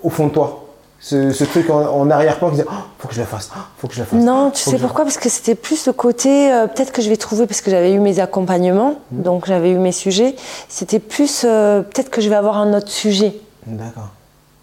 au 0.01 0.09
fond 0.09 0.27
de 0.27 0.31
toi, 0.31 0.65
ce, 1.01 1.33
ce 1.33 1.43
truc 1.43 1.69
en, 1.69 1.81
en 1.81 2.09
arrière-plan 2.09 2.49
qui 2.51 2.55
disait, 2.57 2.67
oh, 2.69 2.73
faut 2.99 3.09
que 3.09 3.15
je 3.15 3.19
le 3.19 3.25
fasse, 3.25 3.49
oh, 3.53 3.59
faut 3.79 3.87
que 3.89 3.95
je 3.95 3.99
le 3.99 4.05
fasse. 4.05 4.19
Non, 4.21 4.51
tu 4.51 4.61
sais 4.61 4.77
pourquoi? 4.77 5.03
Parce 5.03 5.17
que 5.17 5.27
c'était 5.27 5.55
plus 5.55 5.87
le 5.87 5.93
côté, 5.93 6.53
euh, 6.53 6.67
peut-être 6.67 6.93
que 6.93 7.01
je 7.01 7.09
vais 7.09 7.17
trouver, 7.17 7.47
parce 7.47 7.59
que 7.59 7.69
j'avais 7.71 7.91
eu 7.91 7.99
mes 7.99 8.19
accompagnements, 8.21 8.95
Mm. 9.11 9.21
donc 9.23 9.45
j'avais 9.45 9.71
eu 9.71 9.77
mes 9.77 9.91
sujets, 9.91 10.35
c'était 10.69 10.99
plus, 10.99 11.41
euh, 11.43 11.81
peut-être 11.81 12.09
que 12.11 12.21
je 12.21 12.29
vais 12.29 12.35
avoir 12.35 12.57
un 12.57 12.73
autre 12.73 12.89
sujet. 12.89 13.33
D'accord. 13.65 14.07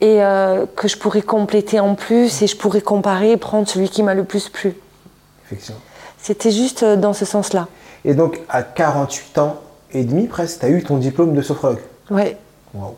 Et 0.00 0.23
euh, 0.23 0.65
que 0.77 0.87
je 0.89 0.97
pourrais 0.97 1.23
compléter 1.23 1.81
en 1.81 1.95
plus 1.95 2.43
et 2.43 2.47
je 2.47 2.56
pourrais 2.56 2.81
comparer 2.81 3.33
et 3.33 3.37
prendre 3.37 3.67
celui 3.69 3.89
qui 3.89 4.03
m'a 4.03 4.15
le 4.15 4.25
plus 4.25 4.49
plu. 4.49 4.75
Effectivement. 5.47 5.81
C'était 6.21 6.50
juste 6.50 6.83
euh, 6.83 6.97
dans 6.97 7.12
ce 7.12 7.25
sens-là. 7.25 7.67
Et 8.05 8.15
donc, 8.15 8.41
à 8.49 8.62
48 8.62 9.39
ans 9.39 9.56
et 9.93 10.05
demi 10.05 10.27
presque, 10.27 10.61
tu 10.61 10.67
as 10.67 10.69
eu 10.69 10.83
ton 10.85 10.99
diplôme 10.99 11.35
de 11.35 11.43
sophrologue. 11.43 11.81
Ouais. 12.11 12.37
Wow. 12.75 12.95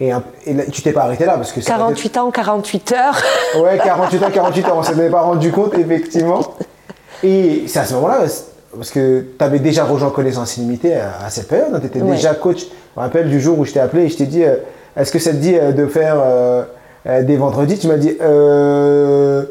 Et, 0.00 0.10
et 0.46 0.52
là, 0.54 0.64
tu 0.70 0.82
t'es 0.82 0.92
pas 0.92 1.02
arrêté 1.04 1.24
là 1.24 1.36
parce 1.36 1.52
que 1.52 1.60
ça 1.60 1.72
aurait 1.78 1.92
été- 1.92 2.08
48 2.10 2.16
ans, 2.18 2.30
48 2.30 2.92
heures. 2.92 3.16
Ouais, 3.62 3.78
48 3.82 4.22
ans, 4.24 4.30
48 4.32 4.64
ans, 4.66 4.78
on 4.78 4.82
s'en 4.82 4.98
est 4.98 5.08
pas 5.10 5.22
rendu 5.22 5.52
compte, 5.52 5.74
effectivement. 5.78 6.40
Et 7.22 7.64
c'est 7.68 7.78
à 7.78 7.84
ce 7.84 7.94
moment-là, 7.94 8.18
parce 8.74 8.90
que 8.90 9.24
tu 9.38 9.44
avais 9.44 9.60
déjà 9.60 9.84
rejoint 9.84 10.10
Connaissance 10.10 10.56
Illimitée 10.56 10.96
à, 10.96 11.24
à 11.24 11.30
cette 11.30 11.48
période, 11.48 11.80
tu 11.80 11.86
étais 11.86 12.02
Ouais. 12.02 12.16
déjà 12.16 12.34
coach. 12.34 12.62
Je 12.62 13.00
me 13.00 13.04
rappelle 13.04 13.28
du 13.30 13.40
jour 13.40 13.58
où 13.58 13.64
je 13.64 13.72
t'ai 13.72 13.80
appelé 13.80 14.04
et 14.04 14.08
je 14.08 14.16
t'ai 14.16 14.26
dit 14.26 14.44
euh, 14.44 14.56
Est-ce 14.96 15.10
que 15.12 15.18
ça 15.18 15.30
te 15.30 15.36
dit 15.36 15.56
euh, 15.56 15.72
de 15.72 15.86
faire 15.86 16.16
euh, 16.24 16.62
euh, 17.06 17.22
des 17.22 17.36
vendredis? 17.36 17.78
Tu 17.78 17.86
m'as 17.88 17.96
dit 17.96 18.16
euh, 18.20 19.44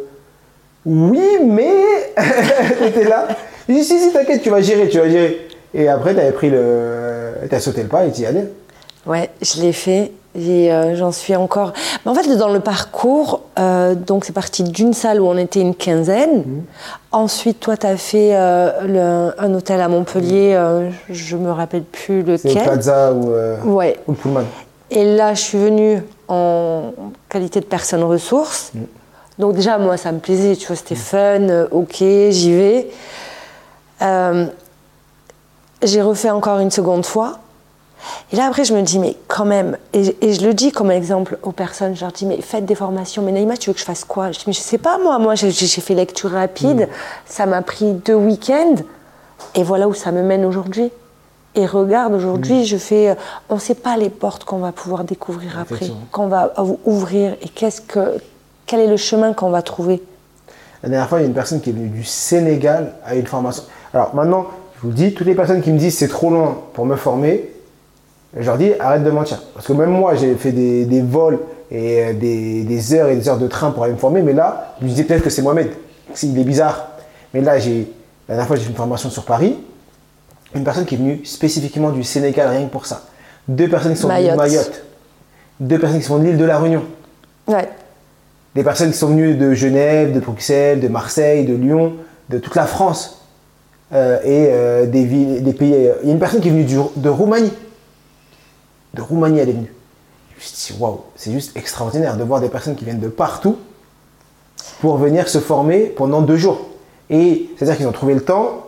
Oui, 0.86 1.28
mais. 1.46 1.74
tu 2.78 2.84
étais 2.88 3.04
là. 3.10 3.28
J'ai 3.68 3.76
dit 3.76 3.84
Si, 3.84 4.00
si, 4.00 4.14
t'inquiète, 4.14 4.42
tu 4.42 4.50
vas 4.50 4.62
gérer, 4.62 4.88
tu 4.90 5.00
vas 5.00 5.10
gérer. 5.10 5.48
Et 5.74 5.88
après, 5.88 6.14
tu 6.14 6.20
avais 6.20 6.32
pris 6.32 6.50
le. 6.50 7.32
Tu 7.50 7.56
as 7.56 7.60
sauté 7.60 7.84
le 7.84 7.90
pas 7.90 8.06
et 8.06 8.12
tu 8.12 8.22
y 8.22 8.26
allais. 8.26 8.50
Ouais, 9.06 9.30
je 9.42 9.62
l'ai 9.62 9.74
fait. 9.74 10.12
Et 10.36 10.74
euh, 10.74 10.96
j'en 10.96 11.12
suis 11.12 11.36
encore. 11.36 11.74
Mais 12.06 12.12
en 12.12 12.16
fait, 12.16 12.28
dans 12.38 12.50
le 12.50 12.60
parcours, 12.60 13.42
euh, 13.60 13.94
donc 13.94 14.26
c'est 14.26 14.34
parti 14.34 14.64
d'une 14.64 14.94
salle 14.94 15.22
où 15.22 15.28
on 15.28 15.38
était 15.38 15.60
une 15.62 15.76
quinzaine. 15.76 16.64
Ensuite, 17.12 17.60
toi, 17.60 17.78
tu 17.78 17.86
as 17.86 17.98
fait 17.98 18.32
euh, 18.34 18.72
le- 18.88 19.34
un 19.40 19.54
hôtel 19.54 19.80
à 19.80 19.88
Montpellier, 19.90 20.54
euh, 20.56 20.90
je 21.10 21.38
me 21.38 21.52
rappelle 21.52 21.84
plus 21.84 22.24
C'est 22.38 22.48
le 22.48 22.50
lequel. 22.50 22.64
Plaza 22.64 23.14
ou, 23.14 23.32
Ouais. 23.76 23.98
ou 24.08 24.14
le 24.14 24.18
Pullman? 24.18 24.44
Et 24.96 25.16
là, 25.16 25.34
je 25.34 25.42
suis 25.42 25.58
venue 25.58 26.04
en 26.28 26.94
qualité 27.28 27.60
de 27.60 27.66
personne 27.66 28.04
ressource. 28.04 28.72
Donc 29.40 29.56
déjà, 29.56 29.80
moi, 29.80 29.98
ça 29.98 30.12
me 30.12 30.20
plaisait, 30.20 30.56
tu 30.56 30.68
vois, 30.68 30.76
c'était 30.76 30.94
fun, 30.94 31.50
euh, 31.50 31.68
ok, 31.72 31.96
j'y 31.98 32.54
vais. 32.54 32.92
Euh, 34.04 34.46
j'ai 35.82 36.02
refait 36.04 36.30
encore 36.30 36.60
une 36.60 36.70
seconde 36.70 37.08
fois. 37.08 37.40
Et 38.32 38.36
là, 38.36 38.46
après, 38.46 38.66
je 38.66 38.76
me 38.76 38.84
dis, 38.84 39.00
mais 39.00 39.18
quand 39.28 39.46
même, 39.46 39.78
et, 39.94 40.16
et 40.22 40.34
je 40.34 40.46
le 40.46 40.54
dis 40.54 40.72
comme 40.72 40.92
exemple 40.92 41.40
aux 41.42 41.54
personnes, 41.54 41.96
je 41.96 42.02
leur 42.02 42.12
dis, 42.12 42.28
mais 42.28 42.40
faites 42.42 42.66
des 42.66 42.76
formations. 42.76 43.24
Mais 43.24 43.32
Naïma, 43.32 43.58
tu 43.58 43.72
veux 43.72 43.74
que 43.74 43.80
je 43.80 43.86
fasse 43.86 44.04
quoi? 44.04 44.32
Je 44.32 44.38
dis, 44.38 44.46
mais 44.46 44.54
je 44.54 44.60
sais 44.60 44.78
pas, 44.78 45.00
moi, 45.00 45.18
moi, 45.18 45.34
j'ai 45.34 45.50
j'ai 45.50 45.82
fait 45.82 45.96
lecture 45.96 46.30
rapide, 46.30 46.88
ça 47.26 47.48
m'a 47.48 47.64
pris 47.64 47.94
deux 47.94 48.14
week-ends, 48.14 48.76
et 49.56 49.64
voilà 49.64 49.88
où 49.88 49.96
ça 49.96 50.12
me 50.12 50.22
mène 50.22 50.46
aujourd'hui. 50.46 50.92
Et 51.56 51.66
regarde, 51.66 52.14
aujourd'hui, 52.14 52.66
je 52.66 52.78
fais. 52.78 53.10
euh, 53.12 53.16
On 53.50 53.56
ne 53.56 53.60
sait 53.60 53.76
pas 53.76 53.96
les 53.98 54.10
portes 54.10 54.44
qu'on 54.44 54.58
va 54.58 54.72
pouvoir 54.72 55.04
découvrir 55.04 55.60
après, 55.60 55.88
qu'on 56.12 56.28
va 56.28 56.52
ou- 56.62 56.80
ouvrir, 56.86 57.34
et 57.42 57.50
qu'est-ce 57.50 57.82
que, 57.82 58.18
quel 58.66 58.80
est 58.80 58.88
le 58.88 58.98
chemin 58.98 59.34
qu'on 59.34 59.50
va 59.52 59.62
trouver. 59.62 60.02
La 60.82 60.90
dernière 60.90 61.08
fois, 61.08 61.20
il 61.20 61.22
y 61.22 61.26
a 61.26 61.28
une 61.28 61.34
personne 61.36 61.62
qui 61.62 61.70
est 61.70 61.74
venue 61.74 61.90
du 61.90 62.04
Sénégal 62.04 62.94
à 63.06 63.16
une 63.16 63.26
formation. 63.28 63.64
Alors 63.94 64.16
maintenant, 64.16 64.48
je 64.78 64.82
vous 64.82 64.88
le 64.90 64.94
dis, 64.96 65.14
toutes 65.14 65.28
les 65.28 65.36
personnes 65.36 65.62
qui 65.62 65.72
me 65.72 65.78
disent 65.78 65.98
c'est 65.98 66.08
trop 66.08 66.30
loin 66.32 66.58
pour 66.74 66.86
me 66.86 66.96
former, 66.96 67.50
je 68.36 68.46
leur 68.46 68.58
dis 68.58 68.72
arrête 68.80 69.04
de 69.04 69.12
mentir. 69.12 69.42
Parce 69.54 69.68
que 69.68 69.74
même 69.74 69.92
moi, 69.92 70.16
j'ai 70.16 70.34
fait 70.36 70.52
des, 70.52 70.86
des 70.86 71.02
vols 71.02 71.40
et 71.72 72.04
euh, 72.04 72.14
des, 72.14 72.64
des 72.64 72.94
heures 72.96 73.10
et 73.10 73.16
des 73.16 73.30
heures 73.30 73.38
de 73.38 73.48
train 73.48 73.72
pour 73.72 73.84
aller 73.84 73.94
me 73.94 73.98
former, 74.00 74.22
mais 74.24 74.34
là, 74.34 74.74
je 74.80 74.86
me 74.86 74.90
disais 74.90 75.04
peut-être 75.04 75.24
que 75.24 75.30
c'est 75.30 75.42
Mohamed. 75.44 75.70
Il 76.24 76.38
est 76.40 76.44
bizarre. 76.44 76.88
Mais 77.34 77.42
là, 77.42 77.60
j'ai, 77.60 77.88
la 78.28 78.36
dernière 78.36 78.48
fois, 78.48 78.56
j'ai 78.56 78.64
fait 78.64 78.70
une 78.72 78.76
formation 78.76 79.10
sur 79.10 79.24
Paris 79.24 79.56
une 80.56 80.64
personne 80.64 80.86
qui 80.86 80.96
est 80.96 80.98
venue 80.98 81.26
spécifiquement 81.26 81.92
du 81.92 82.04
Sénégal 82.04 82.50
rien 82.50 82.66
que 82.66 82.72
pour 82.72 82.86
ça. 82.86 83.04
Deux 83.48 83.68
personnes 83.70 83.94
qui 83.94 84.00
sont 84.02 84.08
venues 84.10 84.30
de 84.30 84.36
Mayotte. 84.36 84.84
Deux 85.60 85.80
personnes 85.80 86.00
qui 86.00 86.06
sont 86.06 86.18
de 86.20 86.24
l'île 86.26 86.38
de 86.38 86.46
la 86.46 86.60
Réunion. 86.60 86.84
Ouais. 87.48 87.70
Des 88.56 88.64
personnes 88.64 88.92
qui 88.92 88.98
sont 88.98 89.08
venues 89.10 89.36
de 89.36 89.54
Genève, 89.54 90.14
de 90.14 90.20
Bruxelles, 90.20 90.80
de 90.80 90.88
Marseille, 90.88 91.46
de 91.46 91.56
Lyon, 91.56 91.94
de 92.30 92.38
toute 92.38 92.56
la 92.56 92.66
France. 92.66 93.20
Euh, 93.92 94.20
et 94.24 94.48
euh, 94.52 94.86
des, 94.88 95.04
villes, 95.06 95.44
des 95.44 95.54
pays. 95.54 95.76
Il 96.04 96.08
y 96.08 96.12
a 96.12 96.14
une 96.14 96.20
personne 96.20 96.40
qui 96.42 96.48
est 96.48 96.52
venue 96.52 96.64
du- 96.64 96.78
de 96.96 97.10
Roumanie. 97.10 97.54
De 98.94 99.02
Roumanie, 99.02 99.40
elle 99.40 99.50
est 99.50 99.54
venue. 99.54 99.74
Je 100.32 100.36
me 100.36 100.42
suis 100.42 100.74
dit, 100.74 100.80
waouh, 100.82 101.02
c'est 101.16 101.32
juste 101.32 101.56
extraordinaire 101.56 102.18
de 102.18 102.24
voir 102.24 102.42
des 102.42 102.50
personnes 102.50 102.76
qui 102.76 102.86
viennent 102.86 103.00
de 103.00 103.08
partout 103.08 103.58
pour 104.82 104.98
venir 104.98 105.28
se 105.30 105.40
former 105.40 105.82
pendant 105.86 106.22
deux 106.22 106.38
jours. 106.38 106.70
Et 107.10 107.50
c'est-à-dire 107.58 107.78
qu'ils 107.78 107.88
ont 107.88 107.92
trouvé 107.92 108.14
le 108.16 108.22
temps, 108.22 108.66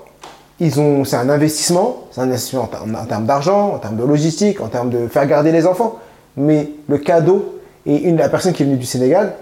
ils 0.59 0.79
ont, 0.79 1.03
c'est 1.03 1.17
un 1.17 1.29
investissement, 1.29 2.05
c'est 2.11 2.21
un 2.21 2.25
investissement 2.25 2.63
en, 2.63 2.67
termes- 2.67 2.95
en 2.95 3.05
termes 3.05 3.25
d'argent, 3.25 3.73
en 3.75 3.77
termes 3.79 3.97
de 3.97 4.03
logistique, 4.03 4.61
en 4.61 4.67
termes 4.67 4.89
de 4.89 5.07
faire 5.07 5.25
garder 5.27 5.51
les 5.51 5.65
enfants. 5.67 5.99
Mais 6.37 6.69
le 6.87 6.97
cadeau, 6.97 7.59
et 7.85 7.95
une, 8.03 8.17
la 8.17 8.29
personne 8.29 8.53
qui 8.53 8.63
est 8.63 8.65
venue 8.65 8.77
du 8.77 8.85
Sénégal, 8.85 9.33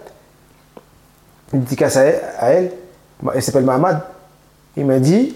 une 1.54 1.62
dédicace 1.62 1.98
à 1.98 2.04
elle, 2.04 2.22
à 2.40 2.50
elle, 2.52 2.72
elle 3.34 3.44
s'appelle 3.44 3.64
Mahamad, 3.64 4.02
il 4.76 4.86
m'a 4.86 5.00
dit, 5.00 5.36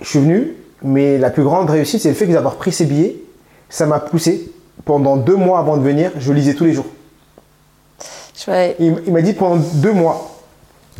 je 0.00 0.06
suis 0.08 0.18
venu, 0.18 0.54
mais 0.82 1.18
la 1.18 1.30
plus 1.30 1.42
grande 1.44 1.68
réussite, 1.70 2.00
c'est 2.00 2.08
le 2.08 2.14
fait 2.14 2.26
d'avoir 2.26 2.56
pris 2.56 2.72
ces 2.72 2.84
billets. 2.86 3.16
Ça 3.68 3.84
m'a 3.86 4.00
poussé. 4.00 4.50
Pendant 4.84 5.16
deux 5.16 5.36
mois 5.36 5.58
avant 5.58 5.76
de 5.76 5.82
venir, 5.82 6.12
je 6.18 6.32
lisais 6.32 6.54
tous 6.54 6.64
les 6.64 6.72
jours. 6.72 6.86
Je 8.34 8.50
vais- 8.50 8.76
Il, 8.78 9.02
il 9.06 9.12
m'a 9.12 9.20
dit 9.20 9.34
pendant 9.34 9.56
deux 9.74 9.92
mois, 9.92 10.30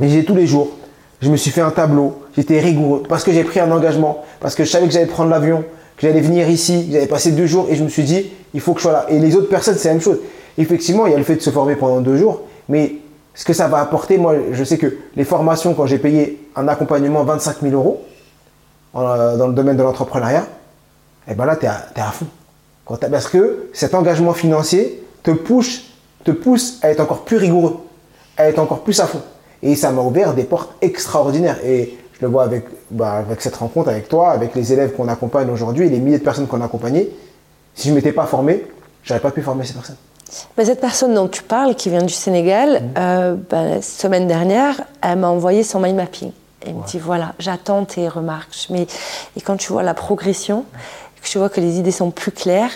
et 0.02 0.08
j'ai 0.08 0.24
tous 0.24 0.34
les 0.34 0.46
jours, 0.46 0.70
je 1.22 1.30
me 1.30 1.36
suis 1.36 1.50
fait 1.50 1.60
un 1.60 1.70
tableau, 1.70 2.22
j'étais 2.38 2.60
rigoureux, 2.60 3.02
parce 3.08 3.24
que 3.24 3.32
j'ai 3.32 3.42
pris 3.42 3.58
un 3.58 3.70
engagement, 3.72 4.24
parce 4.38 4.54
que 4.54 4.64
je 4.64 4.70
savais 4.70 4.86
que 4.86 4.92
j'allais 4.92 5.06
prendre 5.06 5.28
l'avion, 5.30 5.64
que 5.96 6.06
j'allais 6.06 6.20
venir 6.20 6.48
ici, 6.48 6.86
que 6.86 6.92
j'allais 6.92 7.06
passer 7.06 7.32
deux 7.32 7.46
jours, 7.46 7.66
et 7.68 7.74
je 7.74 7.82
me 7.82 7.88
suis 7.88 8.04
dit, 8.04 8.26
il 8.54 8.60
faut 8.60 8.72
que 8.74 8.78
je 8.78 8.84
sois 8.84 8.92
là. 8.92 9.06
Et 9.08 9.18
les 9.18 9.34
autres 9.34 9.48
personnes, 9.48 9.74
c'est 9.76 9.88
la 9.88 9.94
même 9.94 10.02
chose. 10.02 10.18
Effectivement, 10.56 11.06
il 11.06 11.10
y 11.12 11.14
a 11.14 11.18
le 11.18 11.24
fait 11.24 11.34
de 11.34 11.40
se 11.40 11.50
former 11.50 11.74
pendant 11.74 12.00
deux 12.00 12.16
jours, 12.16 12.42
mais 12.68 12.94
ce 13.34 13.44
que 13.44 13.52
ça 13.52 13.66
va 13.66 13.80
apporter, 13.80 14.18
moi, 14.18 14.34
je 14.52 14.62
sais 14.64 14.78
que 14.78 14.96
les 15.16 15.24
formations, 15.24 15.74
quand 15.74 15.86
j'ai 15.86 15.98
payé 15.98 16.40
un 16.54 16.68
accompagnement 16.68 17.24
25 17.24 17.56
000 17.62 17.74
euros 17.74 18.04
en- 18.94 19.36
dans 19.36 19.48
le 19.48 19.52
domaine 19.54 19.76
de 19.76 19.82
l'entrepreneuriat, 19.82 20.46
et 21.28 21.34
ben 21.34 21.44
là, 21.44 21.56
tu 21.56 21.66
es, 21.66 21.68
à 21.68 22.12
fond. 22.12 22.26
Parce 23.10 23.26
que 23.28 23.68
cet 23.72 23.94
engagement 23.94 24.32
financier 24.32 25.02
te 25.22 25.32
pousse, 25.32 25.82
te 26.24 26.30
pousse 26.30 26.78
à 26.82 26.90
être 26.90 27.00
encore 27.00 27.24
plus 27.24 27.36
rigoureux, 27.36 27.76
à 28.36 28.48
être 28.48 28.58
encore 28.60 28.80
plus 28.80 28.98
à 29.00 29.06
fond. 29.06 29.20
Et 29.62 29.74
ça 29.74 29.90
m'a 29.90 30.02
ouvert 30.02 30.34
des 30.34 30.44
portes 30.44 30.70
extraordinaires. 30.80 31.58
Et 31.66 31.98
je 32.20 32.26
le 32.26 32.32
vois 32.32 32.44
avec, 32.44 32.64
bah, 32.90 33.12
avec 33.12 33.40
cette 33.40 33.56
rencontre, 33.56 33.90
avec 33.90 34.08
toi, 34.08 34.30
avec 34.30 34.54
les 34.54 34.72
élèves 34.72 34.92
qu'on 34.92 35.08
accompagne 35.08 35.50
aujourd'hui 35.50 35.86
et 35.86 35.90
les 35.90 36.00
milliers 36.00 36.18
de 36.18 36.24
personnes 36.24 36.46
qu'on 36.46 36.60
a 36.60 36.64
accompagnées. 36.64 37.08
Si 37.74 37.88
je 37.88 37.92
ne 37.92 37.96
m'étais 37.96 38.12
pas 38.12 38.26
formé, 38.26 38.66
j'aurais 39.04 39.20
pas 39.20 39.30
pu 39.30 39.42
former 39.42 39.64
ces 39.64 39.74
personnes. 39.74 39.96
Ben, 40.56 40.66
cette 40.66 40.80
personne 40.80 41.14
dont 41.14 41.28
tu 41.28 41.42
parles, 41.42 41.74
qui 41.74 41.90
vient 41.90 42.02
du 42.02 42.12
Sénégal, 42.12 42.82
euh, 42.98 43.36
ben, 43.48 43.76
la 43.76 43.82
semaine 43.82 44.26
dernière, 44.26 44.82
elle 45.00 45.18
m'a 45.18 45.28
envoyé 45.28 45.62
son 45.62 45.80
mind 45.80 45.96
mapping. 45.96 46.32
Elle 46.66 46.74
me 46.74 46.86
dit 46.86 46.98
voilà, 46.98 47.34
j'attends 47.38 47.84
tes 47.84 48.08
remarques. 48.08 48.66
Mais, 48.70 48.86
et 49.36 49.40
quand 49.40 49.56
tu 49.56 49.72
vois 49.72 49.84
la 49.84 49.94
progression, 49.94 50.64
que 51.22 51.28
tu 51.28 51.38
vois 51.38 51.48
que 51.48 51.60
les 51.60 51.78
idées 51.78 51.92
sont 51.92 52.10
plus 52.10 52.32
claires, 52.32 52.72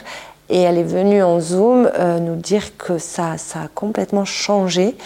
et 0.53 0.61
elle 0.61 0.77
est 0.77 0.85
venue 0.85 1.23
en 1.23 1.41
Zoom 1.41 1.91
euh, 1.99 2.19
nous 2.19 2.37
dire 2.37 2.77
que 2.77 2.99
ça, 2.99 3.39
ça 3.39 3.63
a 3.63 3.69
complètement 3.75 4.27
changé. 4.27 4.97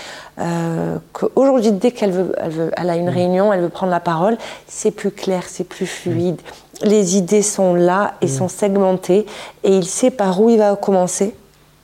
Euh, 0.40 0.96
Qu'aujourd'hui, 1.12 1.70
dès 1.70 1.92
qu'elle 1.92 2.10
veut, 2.10 2.32
elle 2.36 2.50
veut, 2.50 2.70
elle 2.76 2.90
a 2.90 2.96
une 2.96 3.08
réunion, 3.08 3.52
elle 3.52 3.60
veut 3.60 3.68
prendre 3.68 3.92
la 3.92 4.00
parole, 4.00 4.36
c'est 4.66 4.90
plus 4.90 5.12
clair, 5.12 5.44
c'est 5.46 5.62
plus 5.62 5.86
fluide. 5.86 6.40
Les 6.82 7.16
idées 7.16 7.42
sont 7.42 7.74
là 7.74 8.14
et 8.20 8.26
sont 8.26 8.48
segmentées, 8.48 9.24
et 9.62 9.76
il 9.76 9.86
sait 9.86 10.10
par 10.10 10.40
où 10.40 10.50
il 10.50 10.58
va 10.58 10.74
commencer 10.74 11.32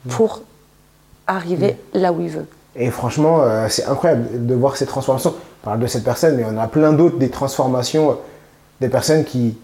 pour 0.08 0.42
arriver 1.28 1.76
là 1.94 2.12
où 2.12 2.20
il 2.20 2.30
veut. 2.30 2.46
Et 2.74 2.90
franchement, 2.90 3.42
euh, 3.42 3.68
c'est 3.70 3.86
incroyable 3.86 4.44
de 4.44 4.54
voir 4.54 4.76
ces 4.76 4.86
transformations. 4.86 5.34
On 5.62 5.64
parle 5.64 5.78
de 5.78 5.86
cette 5.86 6.04
personne, 6.04 6.36
mais 6.36 6.44
on 6.44 6.58
a 6.58 6.66
plein 6.66 6.92
d'autres, 6.92 7.16
des 7.16 7.30
transformations, 7.30 8.18
des 8.80 8.88
personnes 8.88 9.24
qui, 9.24 9.56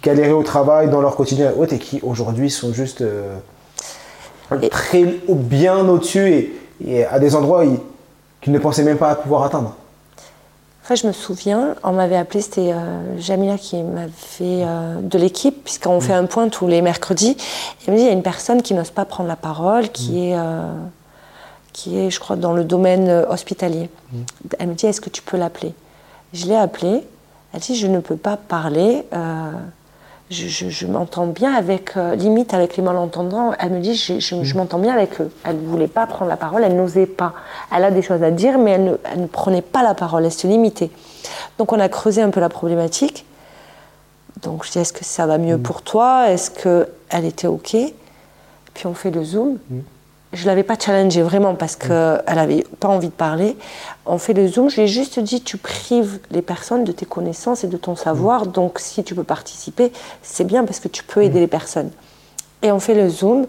qui 0.00 0.08
galéraient 0.08 0.30
au 0.32 0.42
travail, 0.42 0.88
dans 0.90 1.00
leur 1.00 1.16
quotidien 1.16 1.50
et 1.50 1.54
autres, 1.58 1.74
et 1.74 1.78
qui 1.78 2.00
aujourd'hui 2.02 2.50
sont 2.50 2.72
juste 2.72 3.00
euh, 3.02 3.36
très 4.70 5.04
bien 5.28 5.88
au-dessus 5.88 6.30
et, 6.30 6.54
et 6.86 7.04
à 7.04 7.18
des 7.18 7.34
endroits 7.34 7.64
qu'ils 8.40 8.52
ne 8.52 8.58
pensaient 8.58 8.84
même 8.84 8.98
pas 8.98 9.14
pouvoir 9.16 9.42
atteindre. 9.42 9.74
Enfin, 10.84 10.94
je 10.94 11.06
me 11.06 11.12
souviens, 11.12 11.74
on 11.82 11.92
m'avait 11.92 12.16
appelé, 12.16 12.40
c'était 12.40 12.72
euh, 12.72 13.18
Jamila 13.18 13.58
qui 13.58 13.82
m'avait 13.82 14.10
fait 14.16 14.62
euh, 14.64 15.00
de 15.02 15.18
l'équipe, 15.18 15.62
puisqu'on 15.64 16.00
fait 16.00 16.14
un 16.14 16.24
point 16.24 16.48
tous 16.48 16.66
les 16.66 16.80
mercredis. 16.80 17.36
Elle 17.86 17.92
me 17.92 17.98
dit 17.98 18.04
il 18.04 18.06
y 18.06 18.10
a 18.10 18.14
une 18.14 18.22
personne 18.22 18.62
qui 18.62 18.72
n'ose 18.72 18.90
pas 18.90 19.04
prendre 19.04 19.28
la 19.28 19.36
parole, 19.36 19.90
qui 19.90 20.30
est, 20.30 20.38
euh, 20.38 20.62
qui 21.74 21.98
est, 21.98 22.10
je 22.10 22.18
crois, 22.18 22.36
dans 22.36 22.54
le 22.54 22.64
domaine 22.64 23.26
hospitalier. 23.28 23.90
Elle 24.58 24.68
me 24.68 24.74
dit 24.74 24.86
est-ce 24.86 25.02
que 25.02 25.10
tu 25.10 25.20
peux 25.20 25.36
l'appeler? 25.36 25.74
Je 26.32 26.46
l'ai 26.46 26.56
appelée. 26.56 27.02
Elle 27.52 27.60
dit 27.60 27.76
je 27.76 27.86
ne 27.86 27.98
peux 27.98 28.16
pas 28.16 28.38
parler. 28.38 29.04
euh, 29.12 29.50
je, 30.30 30.46
je- 30.46 30.68
je 30.68 30.86
m'entends 30.86 31.26
bien 31.26 31.54
avec, 31.54 31.96
euh, 31.96 32.14
limite 32.14 32.52
avec 32.54 32.76
les 32.76 32.82
malentendants. 32.82 33.52
Elle 33.58 33.70
me 33.72 33.80
dit, 33.80 33.94
je, 33.94 34.18
je- 34.20 34.42
je 34.44 34.56
m'entends 34.56 34.78
bien 34.78 34.92
avec 34.92 35.20
eux. 35.20 35.30
Elle 35.44 35.60
ne 35.62 35.66
voulait 35.66 35.88
pas 35.88 36.06
prendre 36.06 36.28
la 36.30 36.36
parole, 36.36 36.62
elle 36.64 36.76
n'osait 36.76 37.06
pas. 37.06 37.32
Elle 37.74 37.84
a 37.84 37.90
des 37.90 38.02
choses 38.02 38.22
à 38.22 38.30
dire, 38.30 38.58
mais 38.58 38.72
elle 38.72 38.84
ne, 38.84 38.94
elle 39.12 39.22
ne 39.22 39.26
prenait 39.26 39.62
pas 39.62 39.82
la 39.82 39.94
parole, 39.94 40.24
elle 40.24 40.32
se 40.32 40.46
limitait. 40.46 40.90
Donc 41.58 41.72
on 41.72 41.80
a 41.80 41.88
creusé 41.88 42.20
un 42.22 42.30
peu 42.30 42.40
la 42.40 42.48
problématique. 42.48 43.24
Donc 44.42 44.64
je 44.64 44.70
dis, 44.72 44.78
est-ce 44.78 44.92
que 44.92 45.04
ça 45.04 45.26
va 45.26 45.38
mieux 45.38 45.58
pour 45.58 45.82
toi? 45.82 46.30
Est-ce 46.30 46.50
qu'elle 46.50 47.24
était 47.24 47.46
OK? 47.48 47.74
Puis 48.74 48.86
on 48.86 48.94
fait 48.94 49.10
le 49.10 49.24
Zoom. 49.24 49.58
Je 50.34 50.42
ne 50.42 50.46
l'avais 50.48 50.62
pas 50.62 50.78
challengée 50.78 51.22
vraiment 51.22 51.54
parce 51.54 51.74
qu'elle 51.74 52.22
n'avait 52.34 52.64
pas 52.80 52.88
envie 52.88 53.08
de 53.08 53.12
parler. 53.12 53.56
On 54.04 54.18
fait 54.18 54.34
le 54.34 54.46
Zoom, 54.46 54.68
je 54.68 54.76
lui 54.76 54.82
ai 54.82 54.86
juste 54.86 55.18
dit, 55.20 55.42
tu 55.42 55.56
prives 55.56 56.18
les 56.30 56.42
personnes 56.42 56.84
de 56.84 56.92
tes 56.92 57.06
connaissances 57.06 57.64
et 57.64 57.66
de 57.66 57.78
ton 57.78 57.96
savoir. 57.96 58.46
Donc 58.46 58.78
si 58.78 59.02
tu 59.04 59.14
peux 59.14 59.24
participer, 59.24 59.90
c'est 60.22 60.44
bien 60.44 60.64
parce 60.66 60.80
que 60.80 60.88
tu 60.88 61.02
peux 61.02 61.22
aider 61.22 61.40
les 61.40 61.46
personnes. 61.46 61.90
Et 62.62 62.70
on 62.72 62.78
fait 62.80 62.94
le 62.94 63.08
Zoom. 63.08 63.46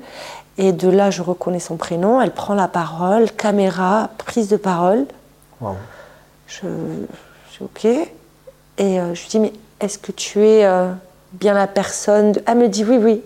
Et 0.58 0.72
de 0.72 0.90
là, 0.90 1.10
je 1.10 1.22
reconnais 1.22 1.60
son 1.60 1.76
prénom. 1.78 2.22
Elle 2.22 2.32
prend 2.34 2.54
la 2.54 2.68
parole, 2.68 3.30
caméra, 3.32 4.10
prise 4.18 4.48
de 4.50 4.58
parole. 4.58 5.06
Waouh. 5.62 5.76
Je, 6.48 6.68
je 7.48 7.54
suis 7.54 7.64
OK. 7.66 7.86
Et 7.86 9.00
euh, 9.00 9.14
je 9.16 9.22
lui 9.22 9.30
dis, 9.30 9.40
mais 9.40 9.54
est-ce 9.82 9.98
que 9.98 10.12
tu 10.14 10.40
es 10.46 10.66
euh, 10.66 10.92
bien 11.34 11.54
la 11.54 11.68
personne 11.68 12.32
de- 12.34 12.44
Elle 12.46 12.58
me 12.58 12.68
dit, 12.70 12.84
oui, 12.86 12.98
oui. 13.02 13.22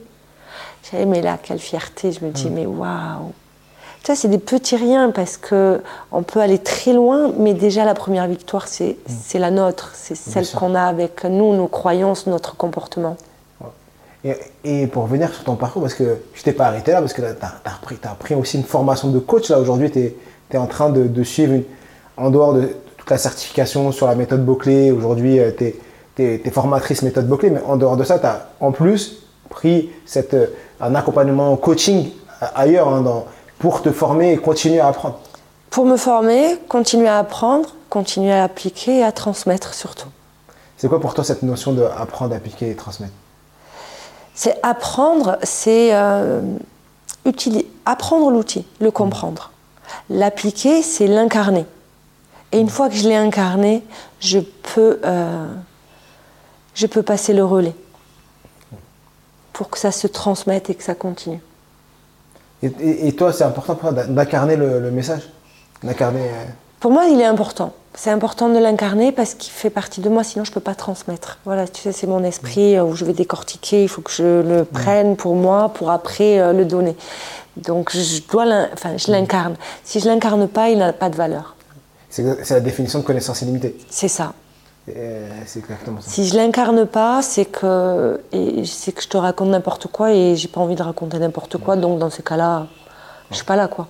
J'ai 0.92 0.98
dit, 1.00 1.06
mais 1.06 1.22
là, 1.22 1.38
quelle 1.42 1.60
fierté. 1.60 2.12
Je 2.12 2.24
me 2.26 2.32
dis, 2.32 2.50
mais 2.50 2.66
waouh. 2.66 3.32
Vois, 4.06 4.16
c'est 4.16 4.28
des 4.28 4.38
petits 4.38 4.76
riens 4.76 5.12
parce 5.12 5.38
que 5.38 5.82
on 6.12 6.24
peut 6.24 6.42
aller 6.42 6.58
très 6.60 6.92
loin, 6.92 7.32
mais 7.38 7.54
déjà 7.54 7.86
la 7.86 7.94
première 7.94 8.28
victoire, 8.28 8.68
c'est 8.68 8.98
c'est 9.08 9.40
la 9.40 9.50
nôtre. 9.50 9.92
C'est 9.94 10.16
celle 10.16 10.46
qu'on 10.48 10.76
a 10.76 10.82
avec 10.84 11.24
nous, 11.24 11.56
nos 11.56 11.68
croyances, 11.68 12.28
notre 12.28 12.56
comportement. 12.58 13.16
Et, 14.26 14.36
et 14.64 14.88
pour 14.88 15.04
revenir 15.04 15.34
sur 15.34 15.44
ton 15.44 15.56
parcours, 15.56 15.82
parce 15.82 15.94
que 15.96 16.18
je 16.34 16.44
t'ai 16.44 16.54
pas 16.54 16.66
arrêté 16.68 16.92
là, 16.92 17.00
parce 17.02 17.14
que 17.14 17.22
tu 17.22 17.28
as, 17.28 17.36
t'as 18.02 18.10
pris 18.16 18.36
aussi 18.36 18.58
une 18.58 18.64
formation 18.64 19.10
de 19.10 19.20
coach. 19.20 19.50
Là, 19.50 19.60
aujourd'hui, 19.60 19.90
tu 19.92 20.00
es, 20.52 20.58
en 20.58 20.68
train 20.68 20.90
de, 20.90 21.04
de 21.08 21.24
suivre, 21.24 21.54
une- 21.54 21.64
en 22.16 22.30
dehors 22.30 22.54
de 22.54 22.70
toute 22.98 23.10
la 23.10 23.18
certification 23.18 23.92
sur 23.92 24.08
la 24.08 24.16
méthode 24.16 24.46
Boclé, 24.46 24.92
aujourd'hui, 24.92 25.40
tu 25.58 25.74
es, 26.24 26.50
formatrice 26.52 27.02
méthode 27.02 27.28
Boclé, 27.28 27.50
mais 27.50 27.62
en 27.66 27.76
dehors 27.76 27.98
de 27.98 28.04
ça, 28.06 28.18
tu 28.20 28.26
as 28.26 28.48
en 28.62 28.72
plus 28.72 29.24
pris 29.50 29.90
cette, 30.06 30.34
euh, 30.36 30.48
un 30.80 30.94
accompagnement 30.96 31.56
coaching 31.58 32.10
euh, 32.42 32.46
ailleurs 32.56 32.88
hein, 32.88 33.02
dans- 33.02 33.26
pour 33.60 33.82
te 33.82 33.92
former 33.92 34.34
et 34.34 34.38
continuer 34.38 34.80
à 34.80 34.88
apprendre. 34.88 35.20
Pour 35.70 35.86
me 35.86 35.98
former, 35.98 36.58
continuer 36.70 37.08
à 37.08 37.20
apprendre, 37.20 37.70
continuer 37.90 38.34
à 38.34 38.44
appliquer 38.44 39.00
et 39.00 39.04
à 39.04 39.12
transmettre 39.12 39.74
surtout. 39.74 40.10
C'est 40.78 40.88
quoi 40.88 41.00
pour 41.00 41.14
toi 41.14 41.24
cette 41.24 41.44
notion 41.44 41.74
d'apprendre, 41.74 42.36
appliquer 42.36 42.72
et 42.72 42.76
transmettre? 42.76 43.14
C'est 44.36 44.58
apprendre, 44.64 45.38
c'est 45.44 45.94
euh, 45.94 46.42
apprendre 47.86 48.32
l'outil, 48.32 48.66
le 48.80 48.92
comprendre. 48.92 49.52
L'appliquer, 50.10 50.82
c'est 50.82 51.08
l'incarner. 51.08 51.66
Et 52.52 52.60
une 52.60 52.70
fois 52.70 52.90
que 52.90 52.96
je 52.96 53.08
l'ai 53.08 53.16
incarné, 53.16 53.84
je 54.20 54.40
peux, 54.40 55.00
euh, 55.06 55.48
je 56.76 56.86
peux 56.88 57.04
passer 57.04 57.34
le 57.34 57.46
relais 57.46 57.76
pour 59.54 59.70
que 59.70 59.78
ça 59.78 59.92
se 59.92 60.08
transmette 60.08 60.70
et 60.70 60.76
que 60.76 60.84
ça 60.84 60.96
continue. 60.96 61.42
Et, 62.64 62.72
et- 62.80 63.08
et 63.10 63.12
toi, 63.16 63.32
c'est 63.34 63.44
important 63.44 63.76
pour 63.76 63.90
toi 63.94 64.04
d'incarner 64.06 64.56
le, 64.56 64.80
le 64.80 64.92
message 64.92 65.22
D'incarner. 65.84 66.22
euh, 66.22 66.46
Pour 66.80 66.92
moi, 66.92 67.06
il 67.06 67.20
est 67.20 67.26
important. 67.26 67.74
C'est 67.96 68.10
important 68.10 68.50
de 68.50 68.58
l'incarner 68.58 69.12
parce 69.12 69.36
qu'il 69.36 69.52
fait 69.52 69.70
partie 69.70 70.02
de 70.02 70.10
moi, 70.10 70.24
sinon 70.24 70.44
je 70.46 70.50
ne 70.50 70.54
peux 70.56 70.60
pas 70.62 70.74
transmettre. 70.74 71.38
Voilà, 71.46 71.68
tu 71.68 71.82
sais, 71.82 71.92
c'est 71.92 72.08
mon 72.08 72.24
esprit 72.24 72.76
euh, 72.76 72.84
où 72.84 72.96
je 72.96 73.06
vais 73.06 73.14
décortiquer, 73.14 73.84
il 73.84 73.88
faut 73.90 74.02
que 74.02 74.12
je 74.12 74.42
le 74.42 74.66
prenne 74.66 75.16
pour 75.16 75.36
moi, 75.36 75.70
pour 75.74 75.92
après 75.92 76.40
euh, 76.40 76.54
le 76.54 76.66
donner. 76.66 76.96
Donc 77.58 77.92
je 77.96 78.22
dois 78.32 78.46
enfin, 78.74 78.98
je 78.98 79.12
l'incarne. 79.12 79.56
Si 79.84 80.00
je 80.00 80.08
l'incarne 80.08 80.48
pas, 80.48 80.70
il 80.70 80.80
n'a 80.80 80.92
pas 80.94 81.10
de 81.10 81.16
valeur. 81.16 81.56
C'est 82.10 82.50
la 82.52 82.60
définition 82.60 83.00
de 83.00 83.04
connaissance 83.04 83.42
illimitée. 83.44 83.76
C'est 83.90 84.08
ça. 84.08 84.34
Euh, 84.90 85.30
c'est 85.46 85.60
exactement 85.60 86.02
ça. 86.02 86.10
Si 86.10 86.28
je 86.28 86.36
l'incarne 86.36 86.86
pas, 86.86 87.22
c'est 87.22 87.46
que 87.46 88.20
c'est 88.66 88.92
que 88.92 89.02
je 89.02 89.08
te 89.08 89.16
raconte 89.18 89.50
n'importe 89.50 89.88
quoi 89.88 90.12
et 90.12 90.36
j'ai 90.36 90.50
pas 90.50 90.60
envie 90.60 90.76
de 90.76 90.84
raconter 90.84 91.20
n'importe 91.20 91.58
quoi. 91.58 91.76
Donc 91.78 92.00
dans 92.00 92.10
ces 92.10 92.22
cas-là, 92.24 92.68
je 93.32 93.36
suis 93.38 93.46
pas 93.46 93.56
là 93.56 93.68
quoi. 93.70 93.88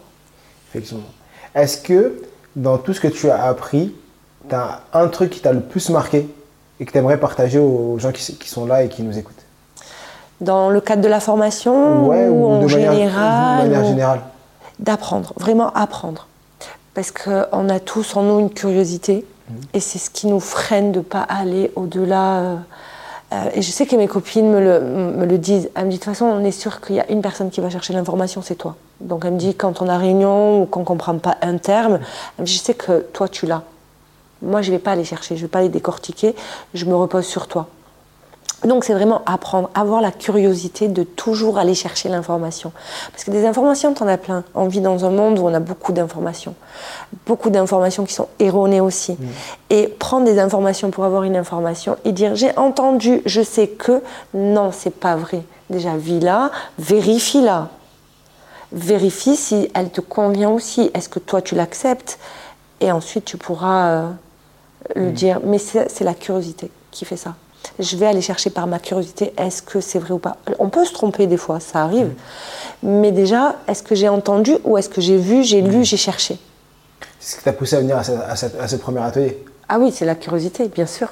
Effectivement. 0.70 1.04
Est-ce 1.56 1.78
que 1.80 2.22
dans 2.56 2.78
tout 2.78 2.94
ce 2.94 3.02
que 3.02 3.08
tu 3.08 3.30
as 3.30 3.44
appris, 3.44 3.96
tu 4.48 4.54
as 4.54 4.82
un 4.94 5.08
truc 5.08 5.32
qui 5.32 5.40
t'a 5.40 5.52
le 5.52 5.62
plus 5.62 5.90
marqué 5.90 6.30
et 6.80 6.86
que 6.86 6.92
tu 6.92 6.98
aimerais 7.00 7.18
partager 7.20 7.58
aux 7.60 7.98
gens 7.98 8.12
qui, 8.12 8.38
qui 8.38 8.48
sont 8.50 8.66
là 8.68 8.84
et 8.84 8.90
qui 8.90 9.02
nous 9.02 9.18
écoutent? 9.18 9.34
Dans 10.42 10.70
le 10.70 10.80
cadre 10.82 11.02
de 11.02 11.08
la 11.08 11.20
formation 11.20 12.08
Ouais, 12.08 12.28
ou, 12.28 12.46
en 12.46 12.60
de 12.62 12.66
manière, 12.68 12.92
général 12.94 13.64
de 13.64 13.70
manière 13.70 13.86
ou- 13.86 13.90
générale. 13.90 14.22
D'apprendre, 14.80 15.34
vraiment 15.38 15.72
apprendre. 15.74 16.28
Parce 16.94 17.12
qu'on 17.12 17.70
a 17.70 17.80
tous 17.80 18.16
en 18.16 18.22
nous 18.24 18.40
une 18.40 18.50
curiosité 18.52 19.26
et 19.74 19.80
c'est 19.80 20.00
ce 20.00 20.10
qui 20.10 20.28
nous 20.28 20.40
freine 20.40 20.92
de 20.92 21.00
ne 21.00 21.04
pas 21.04 21.22
aller 21.22 21.72
au-delà. 21.76 22.40
euh, 22.40 22.56
euh, 23.34 23.50
et 23.54 23.62
je 23.62 23.72
sais 23.72 23.86
que 23.86 23.96
mes 23.96 24.08
copines 24.08 24.50
me 24.50 25.26
le, 25.26 25.38
disent. 25.38 25.70
Elles 25.76 25.86
me 25.86 25.90
disent 25.90 26.00
de 26.00 26.04
toute 26.04 26.14
façon, 26.14 26.26
on 26.26 26.44
est 26.44 26.52
sûr 26.52 26.82
qu'il 26.82 26.96
y 26.96 27.00
a 27.00 27.10
une 27.12 27.22
personne 27.22 27.50
qui 27.50 27.62
va 27.62 27.70
chercher 27.70 27.94
l'information, 27.94 28.42
c'est 28.42 28.56
toi. 28.56 28.76
Donc 29.02 29.26
elle 29.26 29.34
me 29.34 29.40
dit 29.40 29.56
quand 29.56 29.82
on 29.82 29.90
a 29.90 29.98
réunion 29.98 30.62
ou 30.62 30.66
qu'on 30.66 30.82
ne 30.82 30.86
comprend 30.86 31.18
pas 31.18 31.38
un 31.42 31.58
terme, 31.58 32.00
je 32.40 32.58
sais 32.58 32.74
que 32.74 33.00
toi 33.14 33.28
tu 33.28 33.46
l'as. 33.46 33.64
Moi 34.42 34.62
je 34.62 34.72
ne 34.72 34.76
vais 34.76 34.80
pas 34.80 34.92
aller 34.92 35.04
chercher, 35.04 35.36
je 35.36 35.42
ne 35.42 35.48
vais 35.48 35.52
pas 35.52 35.62
les 35.62 35.70
décortiquer, 35.70 36.36
je 36.74 36.86
me 36.86 36.96
repose 36.96 37.26
sur 37.26 37.48
toi. 37.48 37.68
Donc 38.66 38.86
c'est 38.86 38.94
vraiment 38.94 39.22
apprendre, 39.26 39.70
avoir 39.76 40.02
la 40.02 40.12
curiosité 40.12 40.88
de 40.88 41.04
toujours 41.04 41.58
aller 41.58 41.76
chercher 41.76 42.10
l'information. 42.10 42.72
Parce 43.12 43.24
que 43.24 43.32
des 43.32 43.46
informations, 43.46 43.94
tu 43.94 44.04
en 44.04 44.08
as 44.08 44.18
plein. 44.18 44.44
On 44.56 44.68
vit 44.68 44.82
dans 44.82 45.06
un 45.06 45.10
monde 45.10 45.38
où 45.40 45.44
on 45.46 45.54
a 45.54 45.60
beaucoup 45.60 45.92
d'informations. 45.92 46.56
Beaucoup 47.26 47.50
d'informations 47.50 48.06
qui 48.06 48.14
sont 48.14 48.30
erronées 48.40 48.82
aussi. 48.82 49.18
Et 49.70 49.88
prendre 49.88 50.26
des 50.26 50.40
informations 50.40 50.92
pour 50.92 51.04
avoir 51.04 51.24
une 51.24 51.36
information 51.36 51.98
et 52.06 52.12
dire 52.12 52.36
j'ai 52.36 52.58
entendu, 52.58 53.22
je 53.26 53.42
sais 53.42 53.68
que, 53.68 54.02
non, 54.34 54.72
c'est 54.72 54.96
pas 54.96 55.16
vrai. 55.16 55.44
Déjà, 55.70 55.98
vis-la, 55.98 56.52
vérifie-la. 56.80 57.70
Vérifie 58.72 59.36
si 59.36 59.70
elle 59.76 59.90
te 59.90 60.02
convient 60.02 60.50
aussi. 60.50 60.90
Est-ce 60.94 61.10
que 61.10 61.20
toi 61.20 61.42
tu 61.42 61.56
l'acceptes? 61.56 62.18
Et 62.80 62.92
ensuite 62.92 63.26
tu 63.26 63.38
pourras 63.38 63.88
euh, 63.88 64.10
le 64.96 65.12
dire. 65.12 65.40
Mais 65.44 65.58
c'est 65.58 66.02
la 66.02 66.14
curiosité 66.14 66.72
qui 66.92 67.06
fait 67.06 67.18
ça. 67.18 67.36
Je 67.80 67.96
vais 67.98 68.06
aller 68.06 68.22
chercher 68.22 68.50
par 68.50 68.68
ma 68.68 68.78
curiosité, 68.80 69.34
est-ce 69.38 69.62
que 69.62 69.80
c'est 69.82 70.00
vrai 70.00 70.12
ou 70.12 70.20
pas? 70.20 70.38
On 70.60 70.70
peut 70.70 70.86
se 70.86 70.94
tromper 70.94 71.28
des 71.28 71.38
fois, 71.38 71.60
ça 71.60 71.82
arrive. 71.84 72.12
Mais 72.84 73.12
déjà, 73.12 73.56
est-ce 73.68 73.82
que 73.84 73.96
j'ai 73.96 74.10
entendu 74.10 74.54
ou 74.64 74.78
est-ce 74.78 74.90
que 74.90 75.02
j'ai 75.02 75.18
vu, 75.18 75.44
j'ai 75.44 75.62
lu, 75.62 75.84
j'ai 75.84 75.98
cherché? 75.98 76.38
C'est 77.20 77.34
ce 77.34 77.38
qui 77.38 77.44
t'a 77.44 77.54
poussé 77.54 77.78
à 77.78 77.80
venir 77.80 77.98
à, 77.98 78.04
ce- 78.04 78.12
à 78.12 78.36
cette- 78.36 78.60
à 78.60 78.68
ce 78.68 78.76
premier 78.76 79.02
atelier? 79.02 79.44
Ah 79.70 79.80
oui, 79.80 79.92
c'est 79.96 80.06
la 80.06 80.16
curiosité, 80.16 80.68
bien 80.68 80.86
sûr. 80.86 81.10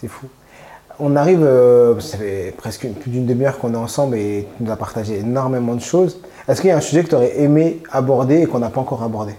C'est 0.00 0.08
fou. 0.08 0.26
On 0.98 1.16
arrive, 1.16 1.42
euh, 1.42 1.98
ça 2.00 2.16
fait 2.18 2.54
presque 2.56 2.84
une- 2.84 2.94
plus 2.94 3.10
d'une 3.10 3.26
demi-heure 3.26 3.58
qu'on 3.58 3.74
est 3.74 3.76
ensemble 3.78 4.16
et 4.16 4.46
tu 4.56 4.62
nous 4.62 4.70
as 4.70 4.76
partagé 4.76 5.18
énormément 5.18 5.74
de 5.74 5.80
choses. 5.80 6.18
Est-ce 6.46 6.60
qu'il 6.60 6.68
y 6.70 6.72
a 6.72 6.76
un 6.76 6.80
sujet 6.80 7.02
que 7.04 7.08
tu 7.08 7.14
aurais 7.14 7.38
aimé 7.40 7.82
aborder 7.90 8.42
et 8.42 8.46
qu'on 8.46 8.58
n'a 8.60 8.70
pas 8.70 8.80
encore 8.80 9.02
abordé? 9.02 9.34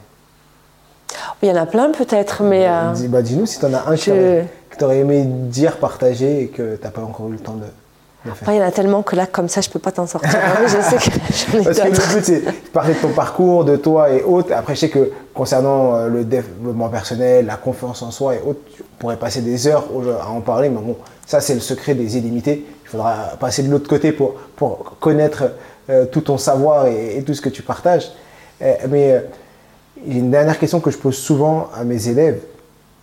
Il 1.42 1.50
y 1.50 1.52
en 1.52 1.56
a 1.56 1.66
plein 1.66 1.92
peut-être, 1.92 2.44
mais 2.44 2.68
euh, 2.68 2.92
Dis- 2.94 3.08
bah, 3.08 3.22
Dis-nous 3.22 3.46
si 3.48 3.60
tu 3.60 3.66
en 3.66 3.74
as 3.74 3.88
un 3.88 3.96
je- 3.96 4.44
qui 4.82 4.86
aurait- 4.86 5.00
que 5.02 5.04
tu 5.04 5.14
aurais 5.14 5.20
aimé 5.20 5.24
dire, 5.26 5.78
partager 5.78 6.44
et 6.44 6.48
que 6.48 6.76
tu 6.76 6.84
n'as 6.84 6.92
pas 6.92 7.02
encore 7.02 7.30
eu 7.30 7.34
le 7.34 7.40
temps 7.40 7.56
de, 7.56 7.66
après, 8.30 8.56
il 8.56 8.60
y 8.60 8.62
en 8.64 8.68
a 8.68 8.72
tellement 8.72 9.02
que 9.02 9.16
là, 9.16 9.26
comme 9.26 9.50
ça, 9.50 9.62
je 9.62 9.70
peux 9.72 9.80
pas 9.80 9.92
t'en 9.92 10.06
sortir. 10.06 10.30
Ah 10.36 10.62
je 10.68 10.80
sais 10.80 10.98
que 10.98 11.16
j'en 11.54 11.60
ai 11.60 11.64
Parce 11.64 11.80
que 11.80 11.86
le 11.88 12.16
but, 12.16 12.24
c'est 12.24 12.42
de 12.42 12.52
parler 12.72 12.94
de 12.94 13.00
ton 13.00 13.10
parcours, 13.14 13.66
de 13.66 13.76
toi 13.78 14.12
et 14.12 14.22
autres. 14.22 14.54
Après, 14.54 14.76
je 14.76 14.82
sais 14.82 14.90
que 14.90 15.12
concernant 15.34 15.96
euh, 15.96 16.08
le 16.08 16.24
développement 16.24 16.90
personnel, 16.90 17.48
la 17.48 17.56
confiance 17.56 18.04
en 18.04 18.12
soi 18.12 18.36
et 18.36 18.42
autres, 18.46 18.60
tu 18.76 18.84
pourrais 19.00 19.18
passer 19.18 19.42
des 19.42 19.66
heures 19.68 19.86
à 20.22 20.30
en 20.30 20.42
parler. 20.42 20.70
Mais 20.70 20.80
bon, 20.80 20.98
ça, 21.26 21.42
c'est 21.42 21.56
le 21.56 21.62
secret 21.62 21.96
des 21.96 22.16
illimités. 22.16 22.64
Il 22.86 22.90
faudra 22.90 23.16
passer 23.40 23.64
de 23.64 23.72
l'autre 23.72 23.90
côté 23.90 24.12
pour, 24.12 24.36
pour 24.56 24.98
connaître 25.00 25.46
euh, 25.90 26.06
tout 26.06 26.22
ton 26.22 26.38
savoir 26.38 26.86
et, 26.86 27.18
et 27.18 27.24
tout 27.24 27.34
ce 27.34 27.42
que 27.42 27.50
tu 27.50 27.64
partages. 27.64 28.12
Euh, 28.62 28.76
mais 28.88 29.14
euh, 29.14 29.20
il 30.06 30.14
y 30.14 30.16
a 30.18 30.20
une 30.20 30.30
dernière 30.30 30.60
question 30.60 30.80
que 30.80 30.92
je 30.92 30.98
pose 31.00 31.18
souvent 31.18 31.70
à 31.76 31.84
mes 31.84 32.08
élèves 32.08 32.40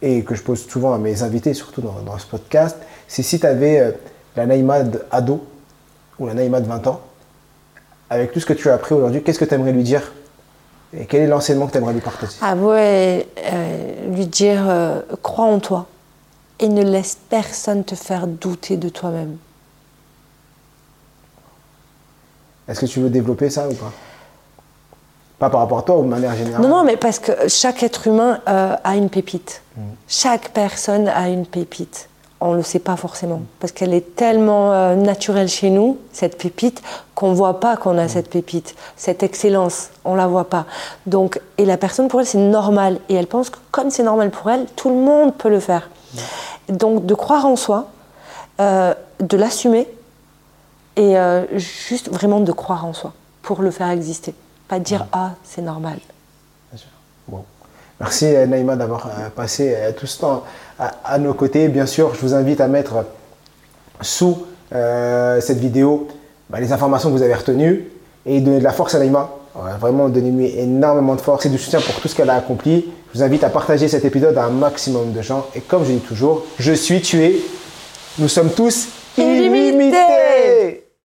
et 0.02 0.22
que 0.22 0.34
je 0.34 0.42
pose 0.42 0.66
souvent 0.66 0.92
à 0.92 0.98
mes 0.98 1.22
invités, 1.22 1.54
surtout 1.54 1.80
dans, 1.80 2.00
dans 2.04 2.18
ce 2.18 2.26
podcast, 2.26 2.76
c'est 3.08 3.22
si 3.22 3.40
tu 3.40 3.46
avais 3.46 3.94
la 4.36 4.46
Naïma 4.46 4.84
de 4.84 5.02
ado 5.10 5.44
ou 6.18 6.26
la 6.26 6.34
Naïma 6.34 6.60
de 6.60 6.66
20 6.66 6.86
ans, 6.86 7.00
avec 8.10 8.32
tout 8.32 8.40
ce 8.40 8.46
que 8.46 8.52
tu 8.52 8.70
as 8.70 8.74
appris 8.74 8.94
aujourd'hui, 8.94 9.22
qu'est-ce 9.22 9.38
que 9.38 9.44
tu 9.44 9.54
aimerais 9.54 9.72
lui 9.72 9.82
dire? 9.82 10.12
Et 10.96 11.04
quel 11.04 11.22
est 11.22 11.26
l'enseignement 11.26 11.66
que 11.66 11.72
tu 11.72 11.78
aimerais 11.78 11.92
lui 11.92 12.00
partager 12.00 12.36
Ah 12.40 12.54
ouais, 12.56 13.26
euh, 13.38 14.10
lui 14.14 14.26
dire 14.26 14.64
euh, 14.68 15.00
crois 15.22 15.44
en 15.44 15.60
toi 15.60 15.86
et 16.60 16.68
ne 16.68 16.82
laisse 16.82 17.18
personne 17.28 17.84
te 17.84 17.94
faire 17.94 18.26
douter 18.26 18.76
de 18.76 18.88
toi-même. 18.88 19.36
Est-ce 22.66 22.80
que 22.80 22.86
tu 22.86 23.00
veux 23.00 23.10
développer 23.10 23.50
ça 23.50 23.68
ou 23.68 23.74
pas? 23.74 23.92
Pas 25.38 25.50
par 25.50 25.60
rapport 25.60 25.78
à 25.78 25.82
toi 25.82 25.98
ou 25.98 26.02
de 26.02 26.08
manière 26.08 26.34
générale 26.34 26.62
Non, 26.62 26.68
non, 26.68 26.84
mais 26.84 26.96
parce 26.96 27.20
que 27.20 27.32
chaque 27.48 27.82
être 27.84 28.08
humain 28.08 28.40
euh, 28.48 28.74
a 28.82 28.96
une 28.96 29.08
pépite. 29.08 29.62
Chaque 30.08 30.48
personne 30.48 31.06
a 31.06 31.28
une 31.28 31.46
pépite. 31.46 32.08
On 32.40 32.52
ne 32.52 32.56
le 32.56 32.62
sait 32.64 32.80
pas 32.80 32.96
forcément. 32.96 33.42
Parce 33.60 33.72
qu'elle 33.72 33.94
est 33.94 34.16
tellement 34.16 34.72
euh, 34.72 34.96
naturelle 34.96 35.48
chez 35.48 35.70
nous, 35.70 35.98
cette 36.12 36.36
pépite, 36.36 36.82
qu'on 37.14 37.30
ne 37.30 37.36
voit 37.36 37.60
pas 37.60 37.76
qu'on 37.76 37.96
a 37.98 38.08
cette 38.08 38.28
pépite. 38.30 38.74
Cette 38.96 39.22
excellence, 39.22 39.90
on 40.04 40.12
ne 40.12 40.16
la 40.16 40.26
voit 40.26 40.48
pas. 40.48 40.66
Donc, 41.06 41.40
et 41.58 41.64
la 41.64 41.76
personne, 41.76 42.08
pour 42.08 42.18
elle, 42.18 42.26
c'est 42.26 42.38
normal. 42.38 42.98
Et 43.08 43.14
elle 43.14 43.28
pense 43.28 43.50
que 43.50 43.58
comme 43.70 43.90
c'est 43.90 44.02
normal 44.02 44.30
pour 44.30 44.50
elle, 44.50 44.66
tout 44.74 44.88
le 44.88 44.96
monde 44.96 45.34
peut 45.36 45.48
le 45.48 45.60
faire. 45.60 45.88
Donc, 46.68 47.06
de 47.06 47.14
croire 47.14 47.46
en 47.46 47.54
soi, 47.54 47.86
euh, 48.60 48.92
de 49.20 49.36
l'assumer 49.36 49.86
et 50.96 51.14
juste 51.54 52.12
vraiment 52.12 52.40
de 52.40 52.50
croire 52.50 52.84
en 52.84 52.92
soi 52.92 53.12
pour 53.42 53.62
le 53.62 53.70
faire 53.70 53.88
exister. 53.90 54.34
Pas 54.68 54.78
dire 54.78 55.06
ah, 55.12 55.32
c'est 55.44 55.62
normal. 55.62 55.98
Bien 56.70 56.78
sûr. 56.78 56.88
Bon. 57.26 57.44
Merci 58.00 58.26
euh, 58.26 58.46
Naïma 58.46 58.76
d'avoir 58.76 59.06
euh, 59.06 59.28
passé 59.34 59.74
euh, 59.74 59.92
tout 59.92 60.06
ce 60.06 60.20
temps 60.20 60.44
à, 60.78 60.92
à 61.04 61.18
nos 61.18 61.34
côtés. 61.34 61.68
Bien 61.68 61.86
sûr, 61.86 62.14
je 62.14 62.20
vous 62.20 62.34
invite 62.34 62.60
à 62.60 62.68
mettre 62.68 63.04
sous 64.00 64.46
euh, 64.72 65.40
cette 65.40 65.58
vidéo 65.58 66.08
bah, 66.50 66.60
les 66.60 66.72
informations 66.72 67.08
que 67.10 67.14
vous 67.16 67.22
avez 67.22 67.34
retenues 67.34 67.88
et 68.26 68.40
donner 68.40 68.58
de 68.58 68.64
la 68.64 68.72
force 68.72 68.94
à 68.94 68.98
Naïma. 68.98 69.30
Vraiment, 69.80 70.08
donnez-lui 70.08 70.56
énormément 70.56 71.16
de 71.16 71.20
force 71.20 71.46
et 71.46 71.48
de 71.48 71.56
soutien 71.56 71.80
pour 71.80 71.96
tout 71.96 72.06
ce 72.06 72.14
qu'elle 72.14 72.30
a 72.30 72.34
accompli. 72.36 72.86
Je 73.12 73.18
vous 73.18 73.24
invite 73.24 73.42
à 73.42 73.48
partager 73.48 73.88
cet 73.88 74.04
épisode 74.04 74.38
à 74.38 74.44
un 74.44 74.50
maximum 74.50 75.12
de 75.12 75.20
gens. 75.20 75.46
Et 75.56 75.60
comme 75.60 75.84
je 75.84 75.92
dis 75.92 75.98
toujours, 75.98 76.44
je 76.60 76.72
suis 76.72 77.02
tué. 77.02 77.40
Nous 78.18 78.28
sommes 78.28 78.50
tous 78.50 78.86
Illimités. 79.16 79.68
illimités. 79.68 80.87